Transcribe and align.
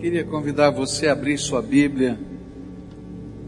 Queria 0.00 0.22
convidar 0.22 0.70
você 0.70 1.08
a 1.08 1.12
abrir 1.12 1.36
sua 1.38 1.60
Bíblia, 1.60 2.16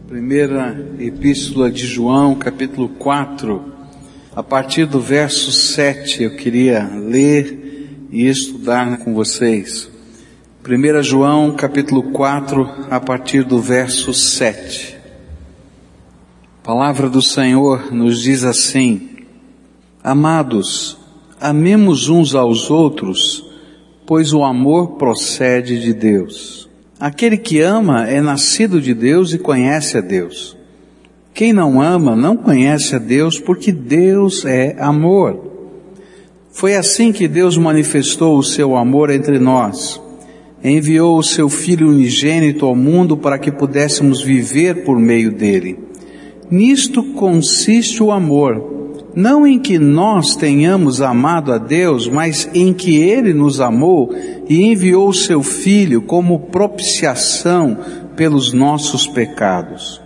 primeira 0.05 0.85
epístola 0.99 1.71
de 1.71 1.87
João, 1.87 2.35
capítulo 2.35 2.89
4, 2.89 3.63
a 4.35 4.43
partir 4.43 4.85
do 4.85 4.99
verso 4.99 5.49
7, 5.49 6.23
eu 6.23 6.35
queria 6.35 6.85
ler 6.93 8.07
e 8.11 8.27
estudar 8.27 8.97
com 8.97 9.13
vocês. 9.13 9.89
1 10.67 11.01
João, 11.03 11.55
capítulo 11.55 12.11
4, 12.11 12.69
a 12.89 12.99
partir 12.99 13.45
do 13.45 13.61
verso 13.61 14.13
7. 14.13 14.97
A 16.61 16.65
palavra 16.65 17.09
do 17.09 17.21
Senhor 17.21 17.93
nos 17.93 18.21
diz 18.21 18.43
assim: 18.43 19.09
Amados, 20.03 20.97
amemos 21.39 22.09
uns 22.09 22.35
aos 22.35 22.69
outros, 22.69 23.50
pois 24.11 24.33
o 24.33 24.43
amor 24.43 24.97
procede 24.97 25.79
de 25.79 25.93
Deus. 25.93 26.69
Aquele 26.99 27.37
que 27.37 27.61
ama 27.61 28.09
é 28.09 28.19
nascido 28.19 28.81
de 28.81 28.93
Deus 28.93 29.31
e 29.31 29.37
conhece 29.37 29.97
a 29.97 30.01
Deus. 30.01 30.57
Quem 31.33 31.53
não 31.53 31.81
ama 31.81 32.13
não 32.13 32.35
conhece 32.35 32.93
a 32.93 32.99
Deus 32.99 33.39
porque 33.39 33.71
Deus 33.71 34.43
é 34.43 34.75
amor. 34.77 35.39
Foi 36.51 36.75
assim 36.75 37.13
que 37.13 37.25
Deus 37.25 37.55
manifestou 37.55 38.37
o 38.37 38.43
seu 38.43 38.75
amor 38.75 39.11
entre 39.11 39.39
nós. 39.39 40.01
Enviou 40.61 41.17
o 41.17 41.23
seu 41.23 41.47
Filho 41.47 41.87
unigênito 41.87 42.65
ao 42.65 42.75
mundo 42.75 43.15
para 43.15 43.39
que 43.39 43.49
pudéssemos 43.49 44.21
viver 44.21 44.83
por 44.83 44.99
meio 44.99 45.31
dele. 45.31 45.79
Nisto 46.49 47.01
consiste 47.13 48.03
o 48.03 48.11
amor 48.11 48.80
não 49.15 49.45
em 49.45 49.59
que 49.59 49.77
nós 49.77 50.35
tenhamos 50.35 51.01
amado 51.01 51.51
a 51.51 51.57
Deus, 51.57 52.07
mas 52.07 52.49
em 52.53 52.73
que 52.73 52.97
Ele 52.97 53.33
nos 53.33 53.59
amou 53.59 54.13
e 54.47 54.63
enviou 54.63 55.09
o 55.09 55.13
Seu 55.13 55.43
Filho 55.43 56.01
como 56.01 56.39
propiciação 56.39 57.77
pelos 58.15 58.53
nossos 58.53 59.07
pecados. 59.07 60.01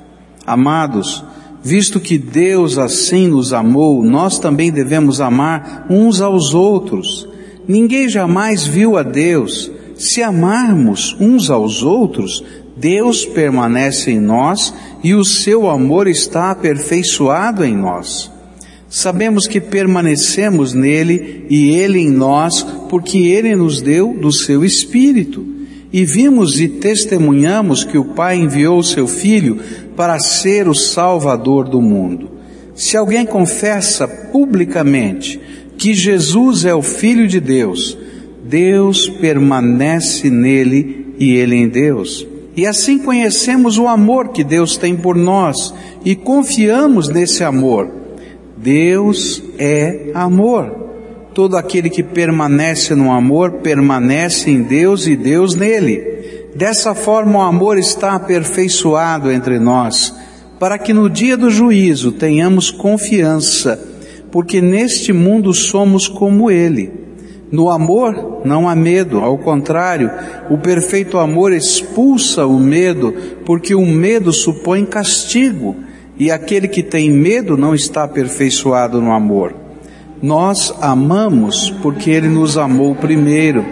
Amados, 0.45 1.23
visto 1.63 1.99
que 1.99 2.17
Deus 2.17 2.77
assim 2.77 3.27
nos 3.27 3.53
amou, 3.53 4.03
nós 4.03 4.39
também 4.39 4.71
devemos 4.71 5.21
amar 5.21 5.85
uns 5.89 6.21
aos 6.21 6.53
outros. 6.53 7.27
Ninguém 7.67 8.07
jamais 8.09 8.65
viu 8.65 8.97
a 8.97 9.03
Deus. 9.03 9.71
Se 9.95 10.21
amarmos 10.21 11.15
uns 11.19 11.49
aos 11.49 11.81
outros, 11.81 12.43
Deus 12.75 13.25
permanece 13.25 14.11
em 14.11 14.19
nós 14.19 14.73
e 15.03 15.13
o 15.13 15.23
seu 15.23 15.69
amor 15.69 16.07
está 16.07 16.51
aperfeiçoado 16.51 17.63
em 17.63 17.75
nós. 17.75 18.34
Sabemos 18.95 19.45
que 19.45 19.59
permanecemos 19.59 20.73
nele 20.73 21.45
e 21.49 21.71
ele 21.71 21.99
em 21.99 22.09
nós, 22.09 22.65
porque 22.89 23.17
ele 23.17 23.53
nos 23.53 23.81
deu 23.81 24.13
do 24.13 24.31
seu 24.31 24.63
Espírito. 24.63 25.45
E 25.91 26.05
vimos 26.05 26.61
e 26.61 26.69
testemunhamos 26.69 27.83
que 27.83 27.97
o 27.97 28.05
Pai 28.05 28.37
enviou 28.37 28.79
o 28.79 28.83
seu 28.85 29.05
Filho 29.05 29.59
para 29.97 30.17
ser 30.17 30.69
o 30.69 30.73
Salvador 30.73 31.67
do 31.67 31.81
mundo. 31.81 32.29
Se 32.73 32.95
alguém 32.95 33.25
confessa 33.25 34.07
publicamente 34.07 35.41
que 35.77 35.93
Jesus 35.93 36.63
é 36.63 36.73
o 36.73 36.81
Filho 36.81 37.27
de 37.27 37.41
Deus, 37.41 37.97
Deus 38.45 39.09
permanece 39.09 40.29
nele 40.29 41.13
e 41.19 41.33
ele 41.33 41.57
em 41.57 41.67
Deus. 41.67 42.25
E 42.55 42.65
assim 42.65 42.97
conhecemos 42.97 43.77
o 43.77 43.89
amor 43.89 44.29
que 44.29 44.41
Deus 44.41 44.77
tem 44.77 44.95
por 44.95 45.17
nós 45.17 45.73
e 46.05 46.15
confiamos 46.15 47.09
nesse 47.09 47.43
amor. 47.43 48.04
Deus 48.57 49.43
é 49.57 50.11
amor. 50.13 50.83
Todo 51.33 51.57
aquele 51.57 51.89
que 51.89 52.01
permanece 52.01 52.95
no 52.95 53.11
amor 53.11 53.55
permanece 53.55 54.49
em 54.49 54.61
Deus 54.61 55.05
e 55.07 55.15
Deus 55.15 55.55
nele. 55.55 56.49
Dessa 56.55 56.95
forma 56.95 57.39
o 57.39 57.41
amor 57.41 57.77
está 57.77 58.13
aperfeiçoado 58.13 59.29
entre 59.29 59.59
nós, 59.59 60.15
para 60.57 60.77
que 60.77 60.93
no 60.93 61.09
dia 61.09 61.35
do 61.35 61.49
juízo 61.49 62.13
tenhamos 62.13 62.71
confiança, 62.71 63.77
porque 64.31 64.61
neste 64.61 65.11
mundo 65.11 65.53
somos 65.53 66.07
como 66.07 66.49
ele. 66.49 66.93
No 67.51 67.69
amor 67.69 68.41
não 68.45 68.69
há 68.69 68.75
medo, 68.75 69.19
ao 69.19 69.37
contrário, 69.37 70.09
o 70.49 70.57
perfeito 70.57 71.17
amor 71.17 71.51
expulsa 71.51 72.45
o 72.45 72.57
medo, 72.57 73.13
porque 73.45 73.75
o 73.75 73.85
medo 73.85 74.31
supõe 74.31 74.85
castigo 74.85 75.75
e 76.17 76.31
aquele 76.31 76.67
que 76.67 76.81
tem 76.81 77.11
medo 77.11 77.57
não 77.57 77.75
está 77.75 78.03
aperfeiçoado 78.03 79.01
no 79.01 79.11
amor. 79.11 79.53
Nós 80.21 80.73
amamos 80.81 81.69
porque 81.81 82.09
ele 82.09 82.29
nos 82.29 82.57
amou 82.57 82.95
primeiro. 82.95 83.65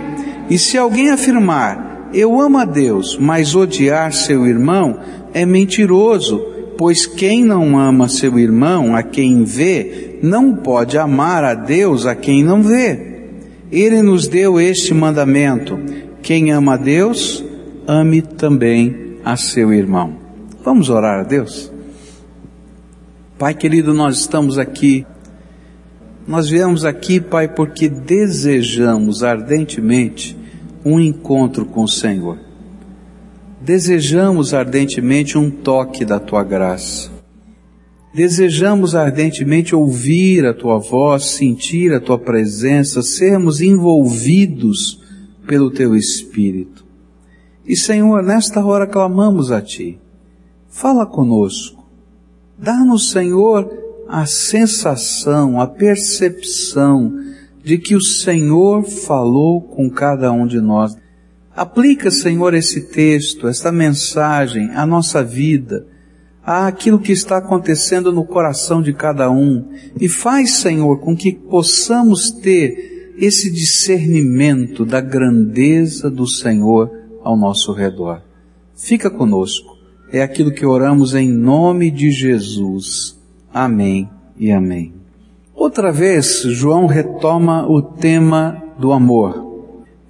E 0.49 0.57
se 0.57 0.77
alguém 0.77 1.09
afirmar, 1.09 2.09
eu 2.13 2.39
amo 2.39 2.57
a 2.57 2.65
Deus, 2.65 3.17
mas 3.19 3.55
odiar 3.55 4.13
seu 4.13 4.45
irmão, 4.45 4.99
é 5.33 5.45
mentiroso, 5.45 6.39
pois 6.77 7.05
quem 7.05 7.43
não 7.43 7.77
ama 7.77 8.07
seu 8.07 8.37
irmão, 8.37 8.95
a 8.95 9.01
quem 9.01 9.43
vê, 9.43 10.19
não 10.21 10.53
pode 10.55 10.97
amar 10.97 11.43
a 11.43 11.53
Deus 11.53 12.05
a 12.05 12.13
quem 12.13 12.43
não 12.43 12.61
vê. 12.61 13.13
Ele 13.71 14.01
nos 14.03 14.27
deu 14.27 14.59
este 14.59 14.93
mandamento: 14.93 15.79
quem 16.21 16.51
ama 16.51 16.75
a 16.75 16.77
Deus, 16.77 17.43
ame 17.87 18.21
também 18.21 19.17
a 19.25 19.35
seu 19.35 19.73
irmão. 19.73 20.13
Vamos 20.63 20.89
orar 20.89 21.21
a 21.21 21.23
Deus? 21.23 21.72
Pai 23.37 23.55
querido, 23.55 23.95
nós 23.95 24.19
estamos 24.19 24.59
aqui. 24.59 25.05
Nós 26.27 26.49
viemos 26.49 26.85
aqui, 26.85 27.19
Pai, 27.19 27.47
porque 27.47 27.89
desejamos 27.89 29.23
ardentemente 29.23 30.37
um 30.85 30.99
encontro 30.99 31.65
com 31.65 31.83
o 31.83 31.87
Senhor. 31.87 32.37
Desejamos 33.59 34.53
ardentemente 34.53 35.35
um 35.35 35.49
toque 35.49 36.05
da 36.05 36.19
tua 36.19 36.43
graça. 36.43 37.11
Desejamos 38.13 38.93
ardentemente 38.93 39.75
ouvir 39.75 40.45
a 40.45 40.53
tua 40.53 40.77
voz, 40.77 41.25
sentir 41.25 41.91
a 41.91 41.99
tua 41.99 42.19
presença, 42.19 43.01
sermos 43.01 43.61
envolvidos 43.61 45.01
pelo 45.47 45.71
teu 45.71 45.95
Espírito. 45.95 46.85
E 47.65 47.75
Senhor, 47.75 48.21
nesta 48.21 48.63
hora 48.63 48.85
clamamos 48.85 49.51
a 49.51 49.59
ti. 49.59 49.99
Fala 50.69 51.05
conosco 51.05 51.82
Dá-nos, 52.63 53.11
Senhor, 53.11 53.69
a 54.07 54.25
sensação, 54.25 55.59
a 55.59 55.67
percepção 55.67 57.13
de 57.61 57.77
que 57.77 57.93
o 57.93 58.01
Senhor 58.01 58.85
falou 58.85 59.59
com 59.59 59.89
cada 59.89 60.31
um 60.31 60.47
de 60.47 60.61
nós. 60.61 60.95
Aplica, 61.53 62.09
Senhor, 62.09 62.53
esse 62.53 62.87
texto, 62.87 63.49
esta 63.49 63.69
mensagem 63.69 64.69
à 64.75 64.85
nossa 64.85 65.21
vida, 65.21 65.85
àquilo 66.41 66.99
que 66.99 67.11
está 67.11 67.35
acontecendo 67.35 68.13
no 68.13 68.23
coração 68.23 68.81
de 68.81 68.93
cada 68.93 69.29
um 69.29 69.67
e 69.99 70.07
faz, 70.07 70.53
Senhor, 70.53 71.01
com 71.01 71.17
que 71.17 71.33
possamos 71.33 72.31
ter 72.31 73.13
esse 73.17 73.51
discernimento 73.51 74.85
da 74.85 75.01
grandeza 75.01 76.09
do 76.09 76.25
Senhor 76.25 76.89
ao 77.25 77.35
nosso 77.35 77.73
redor. 77.73 78.21
Fica 78.73 79.09
conosco 79.09 79.72
é 80.13 80.21
aquilo 80.21 80.51
que 80.51 80.63
oramos 80.63 81.15
em 81.15 81.27
nome 81.27 81.89
de 81.89 82.11
Jesus. 82.11 83.19
Amém 83.51 84.07
e 84.37 84.51
amém. 84.51 84.93
Outra 85.55 85.91
vez, 85.91 86.43
João 86.43 86.85
retoma 86.85 87.67
o 87.67 87.81
tema 87.81 88.61
do 88.77 88.91
amor. 88.91 89.51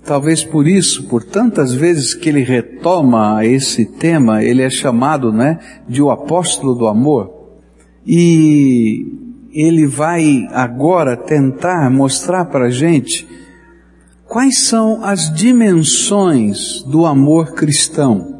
Talvez 0.03 0.43
por 0.43 0.67
isso, 0.67 1.03
por 1.07 1.23
tantas 1.23 1.73
vezes 1.73 2.13
que 2.13 2.27
ele 2.27 2.43
retoma 2.43 3.45
esse 3.45 3.85
tema, 3.85 4.43
ele 4.43 4.61
é 4.61 4.69
chamado, 4.69 5.31
né, 5.31 5.57
de 5.87 6.01
o 6.01 6.11
apóstolo 6.11 6.75
do 6.75 6.85
amor. 6.85 7.31
E 8.05 9.07
ele 9.53 9.87
vai 9.87 10.45
agora 10.51 11.15
tentar 11.15 11.89
mostrar 11.89 12.43
para 12.45 12.65
a 12.65 12.69
gente 12.69 13.25
quais 14.25 14.65
são 14.65 15.01
as 15.01 15.33
dimensões 15.33 16.83
do 16.83 17.05
amor 17.05 17.53
cristão. 17.53 18.32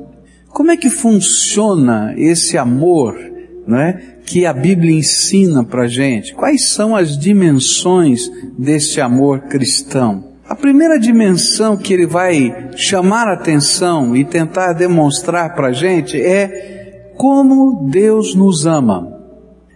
Como 0.54 0.70
é 0.70 0.78
que 0.78 0.90
funciona 0.90 2.14
esse 2.16 2.60
amor, 2.60 3.18
não 3.66 3.80
é? 3.80 4.18
Que 4.24 4.46
a 4.46 4.54
Bíblia 4.54 4.96
ensina 4.96 5.64
para 5.64 5.88
gente? 5.88 6.36
Quais 6.36 6.70
são 6.70 6.96
as 6.96 7.18
dimensões 7.18 8.30
desse 8.56 9.02
amor 9.02 9.40
cristão? 9.50 10.34
A 10.48 10.54
primeira 10.54 11.00
dimensão 11.00 11.76
que 11.76 11.92
ele 11.92 12.06
vai 12.06 12.70
chamar 12.76 13.28
atenção 13.28 14.16
e 14.16 14.24
tentar 14.24 14.74
demonstrar 14.74 15.56
para 15.56 15.72
gente 15.72 16.22
é 16.22 17.14
como 17.18 17.90
Deus 17.90 18.36
nos 18.36 18.68
ama. 18.68 19.12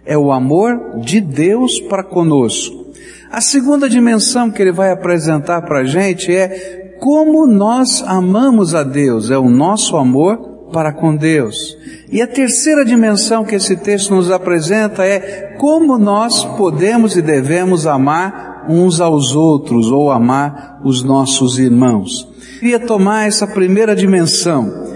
É 0.06 0.16
o 0.16 0.30
amor 0.30 1.00
de 1.00 1.20
Deus 1.20 1.80
para 1.80 2.04
conosco. 2.04 2.86
A 3.32 3.40
segunda 3.40 3.88
dimensão 3.88 4.48
que 4.48 4.62
ele 4.62 4.72
vai 4.72 4.92
apresentar 4.92 5.62
para 5.62 5.82
gente 5.82 6.32
é 6.32 6.94
como 7.00 7.48
nós 7.48 8.00
amamos 8.06 8.76
a 8.76 8.84
Deus. 8.84 9.28
É 9.32 9.36
o 9.36 9.50
nosso 9.50 9.96
amor 9.96 10.57
para 10.72 10.92
com 10.92 11.14
Deus. 11.14 11.76
E 12.10 12.22
a 12.22 12.26
terceira 12.26 12.84
dimensão 12.84 13.44
que 13.44 13.54
esse 13.54 13.76
texto 13.76 14.14
nos 14.14 14.30
apresenta 14.30 15.04
é 15.04 15.56
como 15.58 15.98
nós 15.98 16.44
podemos 16.44 17.16
e 17.16 17.22
devemos 17.22 17.86
amar 17.86 18.66
uns 18.68 19.00
aos 19.00 19.34
outros 19.34 19.90
ou 19.90 20.10
amar 20.10 20.80
os 20.84 21.02
nossos 21.02 21.58
irmãos. 21.58 22.28
Queria 22.60 22.80
tomar 22.80 23.26
essa 23.26 23.46
primeira 23.46 23.94
dimensão. 23.94 24.88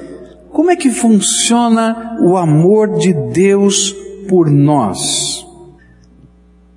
Como 0.51 0.71
é 0.71 0.77
que 0.77 0.91
funciona 0.91 2.19
o 2.21 2.37
amor 2.37 2.99
de 2.99 3.13
Deus 3.33 3.95
por 4.29 4.51
nós? 4.51 5.47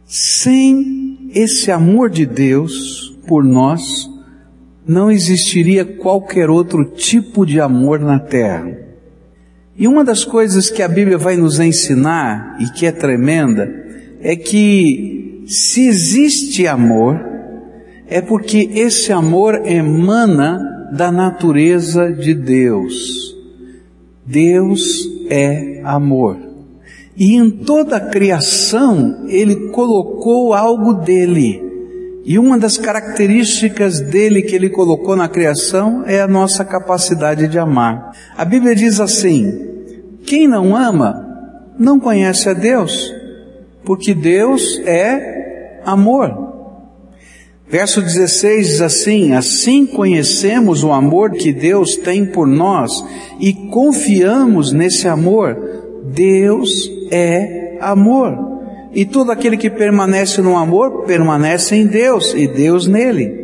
Sem 0.06 1.30
esse 1.34 1.72
amor 1.72 2.10
de 2.10 2.26
Deus 2.26 3.14
por 3.28 3.44
nós, 3.44 4.10
não 4.88 5.12
existiria 5.12 5.84
qualquer 5.84 6.50
outro 6.50 6.86
tipo 6.86 7.46
de 7.46 7.60
amor 7.60 8.00
na 8.00 8.20
terra. 8.20 8.85
E 9.77 9.88
uma 9.88 10.04
das 10.04 10.24
coisas 10.24 10.69
que 10.69 10.81
a 10.81 10.88
Bíblia 10.88 11.18
vai 11.18 11.36
nos 11.36 11.60
ensinar, 11.60 12.57
e 12.62 12.69
que 12.69 12.86
é 12.86 12.92
tremenda, 12.92 13.69
é 14.22 14.36
que 14.36 15.44
se 15.48 15.86
existe 15.88 16.66
amor, 16.66 17.19
é 18.07 18.22
porque 18.22 18.69
esse 18.74 19.12
amor 19.12 19.68
emana 19.68 20.89
da 20.94 21.12
natureza 21.12 22.12
de 22.12 22.33
Deus. 22.33 23.36
Deus 24.25 25.07
é 25.30 25.81
amor. 25.83 26.38
E 27.18 27.36
em 27.36 27.50
toda 27.50 27.98
a 27.98 28.10
criação, 28.10 29.25
Ele 29.27 29.69
colocou 29.69 30.54
algo 30.54 30.94
dele. 30.94 31.62
E 32.25 32.39
uma 32.39 32.57
das 32.57 32.75
características 32.75 34.01
dele 34.01 34.42
que 34.42 34.56
ele 34.56 34.69
colocou 34.69 35.16
na 35.16 35.30
criação 35.30 36.04
é 36.07 36.19
a 36.19 36.27
nossa 36.27 36.66
capacidade 36.66 37.48
de 37.48 37.60
amar. 37.60 38.12
A 38.36 38.44
Bíblia 38.44 38.74
diz 38.75 39.00
assim: 39.00 39.75
quem 40.25 40.48
não 40.48 40.75
ama 40.75 41.24
não 41.77 42.00
conhece 42.00 42.50
a 42.50 42.54
Deus, 42.54 43.13
porque 43.83 44.16
Deus 44.16 44.81
é 44.86 45.81
amor. 45.86 46.45
Verso 47.69 48.01
16 48.01 48.68
diz 48.68 48.81
assim: 48.81 49.33
Assim 49.33 49.86
conhecemos 49.86 50.83
o 50.83 50.92
amor 50.92 51.31
que 51.31 51.54
Deus 51.54 51.95
tem 51.95 52.25
por 52.25 52.48
nós 52.48 52.92
e 53.39 53.54
confiamos 53.54 54.72
nesse 54.72 55.07
amor. 55.07 55.56
Deus 56.06 56.89
é 57.12 57.77
amor. 57.81 58.55
E 58.96 59.06
todo 59.06 59.30
aquele 59.30 59.58
que 59.58 59.70
permanece 59.70 60.42
no 60.42 60.56
amor 60.56 61.04
permanece 61.04 61.76
em 61.76 61.86
Deus 61.86 62.34
e 62.34 62.48
Deus 62.48 62.88
nele. 62.88 63.44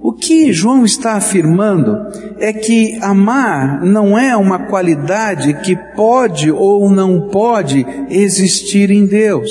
O 0.00 0.12
que 0.12 0.52
João 0.52 0.84
está 0.84 1.12
afirmando 1.12 1.96
é 2.38 2.52
que 2.52 2.98
amar 3.02 3.84
não 3.84 4.18
é 4.18 4.34
uma 4.34 4.60
qualidade 4.66 5.52
que 5.62 5.76
pode 5.94 6.50
ou 6.50 6.88
não 6.88 7.28
pode 7.28 7.84
existir 8.08 8.90
em 8.90 9.04
Deus. 9.04 9.50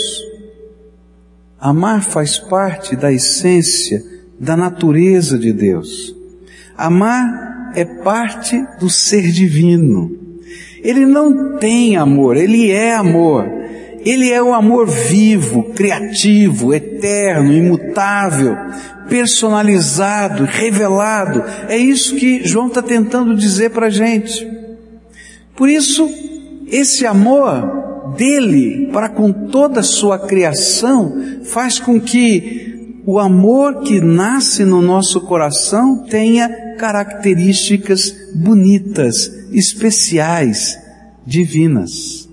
Amar 1.59 2.03
faz 2.03 2.39
parte 2.39 2.95
da 2.95 3.11
essência, 3.11 4.03
da 4.39 4.57
natureza 4.57 5.37
de 5.37 5.53
Deus. 5.53 6.15
Amar 6.75 7.71
é 7.75 7.85
parte 7.85 8.59
do 8.79 8.89
ser 8.89 9.31
divino. 9.31 10.11
Ele 10.81 11.05
não 11.05 11.57
tem 11.57 11.97
amor, 11.97 12.35
ele 12.35 12.71
é 12.71 12.95
amor. 12.95 13.64
Ele 14.05 14.31
é 14.31 14.41
o 14.41 14.53
amor 14.53 14.87
vivo, 14.87 15.63
criativo, 15.73 16.73
eterno, 16.73 17.51
imutável, 17.51 18.55
personalizado, 19.09 20.45
revelado. 20.45 21.43
É 21.67 21.75
isso 21.75 22.15
que 22.15 22.45
João 22.45 22.67
está 22.67 22.83
tentando 22.83 23.35
dizer 23.35 23.71
para 23.71 23.87
a 23.87 23.89
gente. 23.89 24.47
Por 25.55 25.67
isso, 25.69 26.07
esse 26.67 27.05
amor 27.05 28.13
dele 28.15 28.89
para 28.93 29.09
com 29.09 29.31
toda 29.31 29.79
a 29.79 29.83
sua 29.83 30.19
criação 30.19 31.39
faz 31.43 31.79
com 31.79 31.99
que 31.99 33.01
o 33.07 33.19
amor 33.19 33.81
que 33.81 33.99
nasce 34.01 34.63
no 34.65 34.81
nosso 34.81 35.21
coração 35.21 36.03
tenha 36.09 36.75
características 36.77 38.15
bonitas, 38.35 39.31
especiais, 39.51 40.77
divinas. 41.25 42.24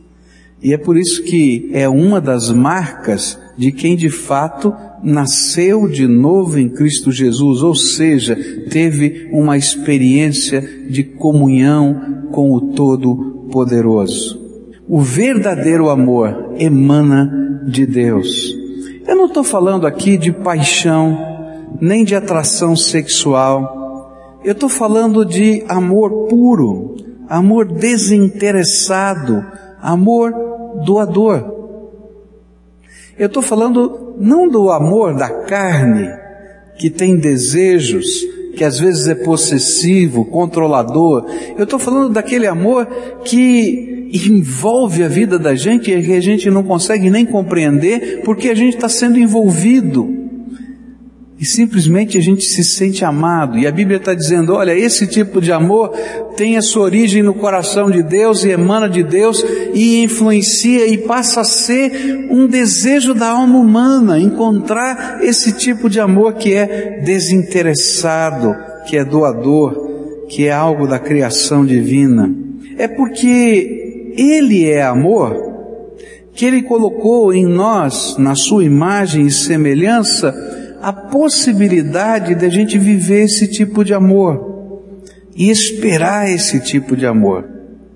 E 0.63 0.73
é 0.73 0.79
por 0.79 0.97
isso 0.97 1.25
que 1.25 1.71
é 1.73 1.89
uma 1.89 2.21
das 2.21 2.51
marcas 2.51 3.39
de 3.59 3.73
quem 3.73 3.97
de 3.97 4.09
fato 4.09 4.73
nasceu 5.03 5.89
de 5.89 6.07
novo 6.07 6.59
em 6.59 6.69
Cristo 6.69 7.11
Jesus, 7.11 7.63
ou 7.63 7.75
seja, 7.75 8.37
teve 8.71 9.29
uma 9.33 9.57
experiência 9.57 10.61
de 10.89 11.03
comunhão 11.03 12.29
com 12.31 12.53
o 12.53 12.73
Todo-Poderoso. 12.73 14.41
O 14.89 15.01
verdadeiro 15.01 15.91
amor 15.91 16.55
emana 16.59 17.63
de 17.67 17.85
Deus. 17.85 18.55
Eu 19.07 19.17
não 19.17 19.27
estou 19.27 19.43
falando 19.43 19.87
aqui 19.87 20.17
de 20.17 20.31
paixão, 20.31 21.19
nem 21.81 22.05
de 22.05 22.15
atração 22.15 22.77
sexual. 22.77 24.39
Eu 24.45 24.53
estou 24.53 24.69
falando 24.69 25.25
de 25.25 25.65
amor 25.69 26.29
puro, 26.29 26.97
amor 27.29 27.67
desinteressado, 27.67 29.45
amor 29.81 30.52
doador. 30.85 31.63
Eu 33.19 33.27
estou 33.27 33.43
falando 33.43 34.15
não 34.19 34.49
do 34.49 34.71
amor 34.71 35.15
da 35.15 35.29
carne, 35.45 36.09
que 36.79 36.91
tem 36.91 37.17
desejos, 37.17 38.07
que 38.57 38.65
às 38.65 38.79
vezes 38.79 39.09
é 39.09 39.15
possessivo, 39.15 40.25
controlador. 40.25 41.27
Eu 41.57 41.65
estou 41.65 41.79
falando 41.79 42.13
daquele 42.13 42.47
amor 42.47 42.87
que 43.25 44.11
envolve 44.13 45.03
a 45.03 45.09
vida 45.09 45.39
da 45.39 45.55
gente 45.55 45.91
e 45.91 46.03
que 46.03 46.13
a 46.13 46.21
gente 46.21 46.51
não 46.51 46.63
consegue 46.63 47.09
nem 47.09 47.25
compreender 47.25 48.23
porque 48.25 48.49
a 48.49 48.55
gente 48.55 48.75
está 48.75 48.89
sendo 48.89 49.19
envolvido 49.19 50.22
e 51.43 51.45
simplesmente 51.45 52.17
a 52.17 52.21
gente 52.21 52.45
se 52.45 52.63
sente 52.63 53.05
amado. 53.05 53.59
E 53.59 53.67
a 53.67 53.73
Bíblia 53.73 53.97
está 53.97 54.15
dizendo: 54.15 54.55
olha, 54.55 54.79
esse 54.79 55.09
tipo 55.09 55.41
de 55.41 55.51
amor 55.51 55.89
tem 56.37 56.57
a 56.57 56.63
sua 56.63 56.85
origem 56.85 57.21
no 57.21 57.35
coração 57.35 57.91
de 57.91 58.01
Deus 58.01 58.45
e 58.45 58.51
emana 58.51 58.89
de 58.89 59.03
Deus 59.03 59.45
e 59.75 60.05
influencia 60.05 60.87
e 60.87 60.99
passa 60.99 61.41
a 61.41 61.45
ser 61.45 62.29
um 62.31 62.47
desejo 62.47 63.13
da 63.13 63.31
alma 63.31 63.59
humana 63.59 64.21
encontrar 64.21 65.19
esse 65.25 65.51
tipo 65.51 65.91
de 65.91 65.99
amor 65.99 66.35
que 66.35 66.55
é 66.55 67.01
desinteressado, 67.05 68.55
que 68.87 68.97
é 68.97 69.05
doador, 69.05 70.27
que 70.29 70.47
é 70.47 70.53
algo 70.53 70.87
da 70.87 71.01
criação 71.01 71.67
divina. 71.67 72.33
É 72.79 72.87
porque 72.87 74.15
Ele 74.17 74.71
é 74.71 74.85
amor 74.85 75.51
que 76.35 76.47
Ele 76.47 76.63
colocou 76.63 77.35
em 77.35 77.45
nós, 77.45 78.17
na 78.17 78.37
Sua 78.37 78.65
imagem 78.65 79.27
e 79.27 79.31
semelhança, 79.33 80.33
a 80.83 80.93
possibilidade 80.93 82.35
de 82.35 82.45
a 82.45 82.49
gente 82.49 82.77
viver 82.79 83.25
esse 83.25 83.47
tipo 83.47 83.85
de 83.85 83.95
amor 83.95 84.53
e 85.37 85.49
esperar 85.49 86.29
esse 86.29 86.61
tipo 86.61 86.97
de 86.97 87.07
amor. 87.07 87.49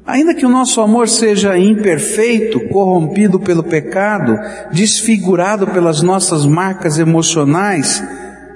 Ainda 0.06 0.32
que 0.32 0.46
o 0.46 0.48
nosso 0.48 0.80
amor 0.80 1.08
seja 1.08 1.58
imperfeito, 1.58 2.60
corrompido 2.68 3.40
pelo 3.40 3.64
pecado, 3.64 4.38
desfigurado 4.72 5.66
pelas 5.66 6.00
nossas 6.00 6.46
marcas 6.46 6.96
emocionais, 6.96 8.02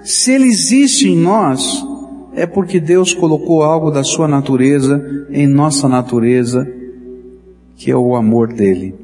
se 0.05 0.33
ele 0.33 0.47
existe 0.47 1.09
em 1.09 1.17
nós, 1.17 1.85
é 2.35 2.47
porque 2.47 2.79
Deus 2.79 3.13
colocou 3.13 3.65
algo 3.65 3.91
da 3.91 4.05
sua 4.05 4.29
natureza 4.29 5.27
em 5.31 5.49
nossa 5.49 5.89
natureza, 5.89 6.67
que 7.77 7.91
é 7.91 7.97
o 7.97 8.15
amor 8.15 8.53
dele. 8.53 8.95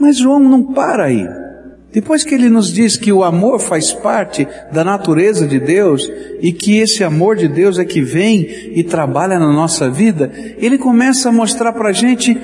Mas 0.00 0.16
João 0.16 0.38
não 0.40 0.62
para 0.72 1.04
aí. 1.04 1.45
Depois 1.92 2.24
que 2.24 2.34
ele 2.34 2.50
nos 2.50 2.72
diz 2.72 2.96
que 2.96 3.12
o 3.12 3.24
amor 3.24 3.58
faz 3.58 3.92
parte 3.92 4.46
da 4.72 4.84
natureza 4.84 5.46
de 5.46 5.58
Deus 5.58 6.10
e 6.40 6.52
que 6.52 6.78
esse 6.78 7.02
amor 7.02 7.36
de 7.36 7.48
Deus 7.48 7.78
é 7.78 7.84
que 7.84 8.02
vem 8.02 8.46
e 8.74 8.84
trabalha 8.84 9.38
na 9.38 9.52
nossa 9.52 9.88
vida, 9.88 10.30
ele 10.58 10.76
começa 10.76 11.28
a 11.28 11.32
mostrar 11.32 11.72
para 11.72 11.88
a 11.88 11.92
gente 11.92 12.36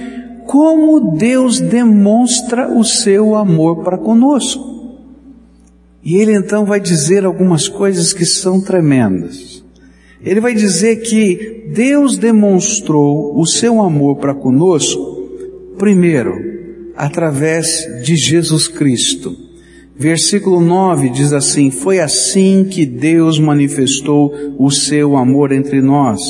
como 0.47 1.17
Deus 1.17 1.61
demonstra 1.61 2.69
o 2.69 2.85
seu 2.85 3.35
amor 3.35 3.83
para 3.85 3.99
conosco. 3.99 4.73
E 6.03 6.17
ele 6.17 6.35
então 6.35 6.65
vai 6.65 6.81
dizer 6.81 7.25
algumas 7.25 7.69
coisas 7.69 8.13
que 8.13 8.25
são 8.25 8.61
tremendas. 8.61 9.63
Ele 10.25 10.41
vai 10.41 10.55
dizer 10.55 10.97
que 10.97 11.71
Deus 11.75 12.17
demonstrou 12.17 13.39
o 13.39 13.47
seu 13.47 13.81
amor 13.81 14.17
para 14.17 14.35
conosco, 14.35 15.29
primeiro, 15.79 16.52
através 16.97 17.87
de 18.05 18.17
Jesus 18.17 18.69
Cristo. 18.69 19.37
Versículo 19.97 20.61
9 20.61 21.11
diz 21.11 21.33
assim: 21.33 21.71
Foi 21.71 22.01
assim 22.01 22.67
que 22.69 22.85
Deus 22.87 23.39
manifestou 23.39 24.33
o 24.59 24.71
seu 24.71 25.17
amor 25.17 25.53
entre 25.53 25.81
nós. 25.81 26.21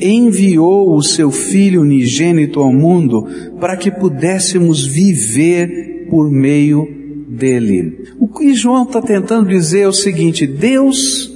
Enviou 0.00 0.96
o 0.96 1.02
seu 1.02 1.30
Filho 1.30 1.82
unigênito 1.82 2.60
ao 2.60 2.72
mundo 2.72 3.26
para 3.60 3.76
que 3.76 3.90
pudéssemos 3.90 4.86
viver 4.86 6.06
por 6.10 6.30
meio 6.30 6.88
dele. 7.28 8.04
O 8.18 8.26
que 8.26 8.54
João 8.54 8.84
está 8.84 9.02
tentando 9.02 9.48
dizer 9.48 9.80
é 9.80 9.88
o 9.88 9.92
seguinte: 9.92 10.46
Deus 10.46 11.32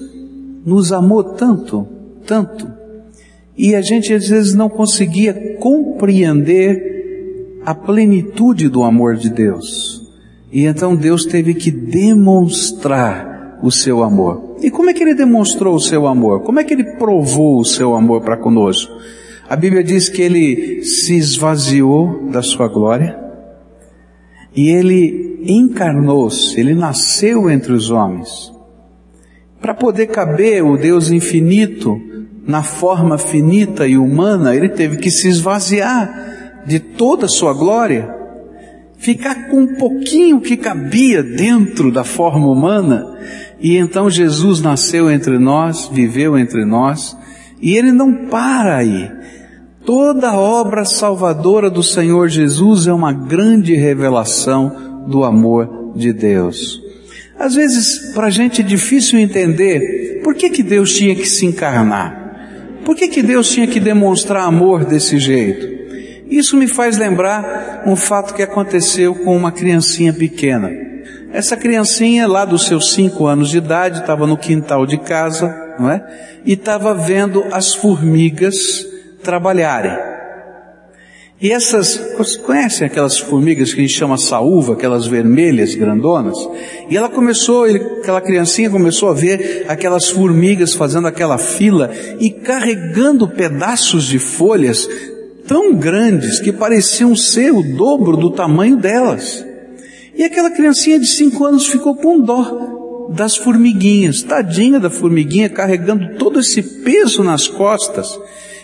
nos 0.65 0.91
amou 0.91 1.23
tanto, 1.23 1.87
tanto, 2.27 2.67
e 3.57 3.75
a 3.75 3.81
gente 3.81 4.13
às 4.13 4.29
vezes 4.29 4.55
não 4.55 4.69
conseguia 4.69 5.57
compreender 5.61 6.98
a 7.69 7.75
plenitude 7.75 8.67
do 8.67 8.83
amor 8.83 9.15
de 9.17 9.29
Deus. 9.29 10.11
E 10.51 10.65
então 10.65 10.97
Deus 10.97 11.27
teve 11.27 11.53
que 11.53 11.71
demonstrar 11.71 13.59
o 13.63 13.71
seu 13.71 14.03
amor. 14.03 14.57
E 14.63 14.71
como 14.71 14.89
é 14.89 14.95
que 14.95 15.03
ele 15.03 15.15
demonstrou 15.15 15.75
o 15.75 15.81
seu 15.81 16.07
amor? 16.07 16.41
Como 16.45 16.59
é 16.59 16.65
que 16.65 16.73
ele 16.73 16.97
provou 16.97 17.61
o 17.61 17.65
seu 17.67 17.95
amor 17.95 18.23
para 18.23 18.39
conosco? 18.39 18.91
A 19.47 19.55
Bíblia 19.55 19.85
diz 19.85 20.09
que 20.09 20.23
ele 20.23 20.83
se 20.83 21.15
esvaziou 21.15 22.31
da 22.31 22.41
sua 22.41 22.69
glória 22.69 23.19
e 24.57 24.71
ele 24.71 25.39
encarnou-se, 25.45 26.59
ele 26.59 26.73
nasceu 26.73 27.51
entre 27.51 27.75
os 27.75 27.91
homens. 27.91 28.51
Para 29.61 29.75
poder 29.75 30.07
caber 30.07 30.65
o 30.65 30.79
Deus 30.79 31.11
infinito 31.11 32.01
na 32.47 32.63
forma 32.63 33.19
finita 33.19 33.87
e 33.87 33.99
humana, 33.99 34.57
ele 34.57 34.71
teve 34.71 34.97
que 34.97 35.11
se 35.11 35.29
esvaziar 35.29 36.38
de 36.69 36.79
toda 36.79 37.25
a 37.25 37.29
sua 37.29 37.55
glória, 37.55 38.15
ficar 38.99 39.49
com 39.49 39.63
um 39.63 39.75
pouquinho 39.77 40.41
que 40.41 40.57
cabia 40.57 41.23
dentro 41.23 41.91
da 41.91 42.05
forma 42.05 42.47
humana, 42.47 43.19
e 43.59 43.77
então 43.77 44.11
Jesus 44.11 44.61
nasceu 44.61 45.11
entre 45.11 45.39
nós, 45.39 45.89
viveu 45.91 46.39
entre 46.39 46.65
nós, 46.65 47.17
e 47.61 47.75
ele 47.75 47.91
não 47.91 48.27
para 48.27 48.77
aí. 48.77 49.11
Toda 49.85 50.29
a 50.29 50.39
obra 50.39 50.85
salvadora 50.85 51.71
do 51.71 51.83
Senhor 51.83 52.29
Jesus 52.29 52.87
é 52.87 52.93
uma 52.93 53.13
grande 53.13 53.75
revelação 53.75 55.07
do 55.09 55.25
amor 55.25 55.95
de 55.97 56.13
Deus. 56.13 56.79
Às 57.39 57.55
vezes, 57.55 58.13
para 58.13 58.27
a 58.27 58.31
gente 58.31 58.61
é 58.61 58.65
difícil 58.65 59.19
entender 59.19 60.21
por 60.23 60.35
que, 60.35 60.51
que 60.51 60.63
Deus 60.63 60.95
tinha 60.95 61.15
que 61.15 61.27
se 61.27 61.47
encarnar. 61.47 62.29
Por 62.85 62.95
que, 62.95 63.09
que 63.09 63.23
Deus 63.23 63.49
tinha 63.51 63.67
que 63.67 63.81
demonstrar 63.81 64.45
amor 64.45 64.85
desse 64.85 65.19
jeito? 65.19 65.78
Isso 66.31 66.57
me 66.57 66.69
faz 66.69 66.99
lembrar 66.99 67.83
um 67.87 67.97
fato 67.97 68.35
que 68.35 68.43
aconteceu 68.43 69.15
com 69.15 69.37
uma 69.37 69.51
criancinha 69.51 70.13
pequena. 70.13 70.71
Essa 71.33 71.57
criancinha, 71.57 72.27
lá 72.27 72.45
dos 72.45 72.67
seus 72.67 72.93
cinco 72.93 73.27
anos 73.27 73.51
de 73.51 73.59
idade, 73.59 74.01
estava 74.01 74.27
no 74.27 74.37
quintal 74.37 74.87
de 74.87 74.99
casa, 74.99 75.75
não 75.79 75.91
é? 75.91 76.03
E 76.45 76.53
estava 76.53 76.95
vendo 76.95 77.45
as 77.53 77.75
formigas 77.75 78.87
trabalharem. 79.23 79.93
E 81.41 81.53
essas, 81.53 82.15
vocês 82.17 82.37
conhecem 82.37 82.85
aquelas 82.85 83.17
formigas 83.17 83.73
que 83.73 83.79
a 83.79 83.83
gente 83.83 83.97
chama 83.97 84.19
saúva, 84.19 84.73
aquelas 84.73 85.07
vermelhas 85.07 85.75
grandonas? 85.75 86.37
E 86.91 86.97
ela 86.97 87.09
começou, 87.09 87.65
aquela 87.65 88.21
criancinha 88.21 88.69
começou 88.69 89.09
a 89.09 89.15
ver 89.15 89.65
aquelas 89.69 90.09
formigas 90.09 90.75
fazendo 90.75 91.07
aquela 91.07 91.39
fila 91.39 91.93
e 92.19 92.31
carregando 92.31 93.29
pedaços 93.29 94.05
de 94.05 94.19
folhas 94.19 94.89
tão 95.49 95.75
grandes 95.75 96.38
que 96.38 96.52
pareciam 96.52 97.17
ser 97.17 97.52
o 97.52 97.62
dobro 97.62 98.17
do 98.17 98.31
tamanho 98.31 98.76
delas. 98.76 99.45
E 100.14 100.23
aquela 100.23 100.50
criancinha 100.50 101.00
de 101.00 101.07
cinco 101.07 101.45
anos 101.45 101.67
ficou 101.67 101.97
com 101.97 102.21
dó 102.21 103.09
das 103.11 103.37
formiguinhas, 103.37 104.23
tadinha 104.23 104.78
da 104.78 104.90
formiguinha 104.90 105.49
carregando 105.49 106.19
todo 106.19 106.38
esse 106.38 106.62
peso 106.62 107.25
nas 107.25 107.49
costas. 107.49 108.17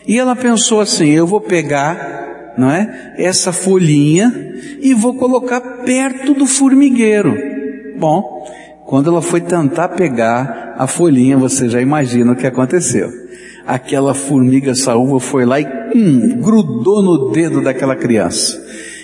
E 0.06 0.18
ela 0.18 0.36
pensou 0.36 0.80
assim, 0.80 1.08
eu 1.10 1.26
vou 1.26 1.40
pegar 1.40 2.22
não 2.56 2.70
é? 2.70 3.14
Essa 3.18 3.52
folhinha 3.52 4.32
e 4.80 4.94
vou 4.94 5.14
colocar 5.14 5.60
perto 5.60 6.34
do 6.34 6.46
formigueiro. 6.46 7.36
Bom, 7.98 8.46
quando 8.84 9.10
ela 9.10 9.22
foi 9.22 9.40
tentar 9.40 9.88
pegar 9.88 10.74
a 10.78 10.86
folhinha, 10.86 11.36
você 11.36 11.68
já 11.68 11.80
imagina 11.80 12.32
o 12.32 12.36
que 12.36 12.46
aconteceu. 12.46 13.23
Aquela 13.66 14.14
formiga 14.14 14.75
saúva 14.75 15.18
foi 15.18 15.44
lá 15.44 15.61
e 15.61 15.66
hum, 15.94 16.40
grudou 16.40 17.02
no 17.02 17.30
dedo 17.30 17.62
daquela 17.62 17.97
criança. 17.97 18.62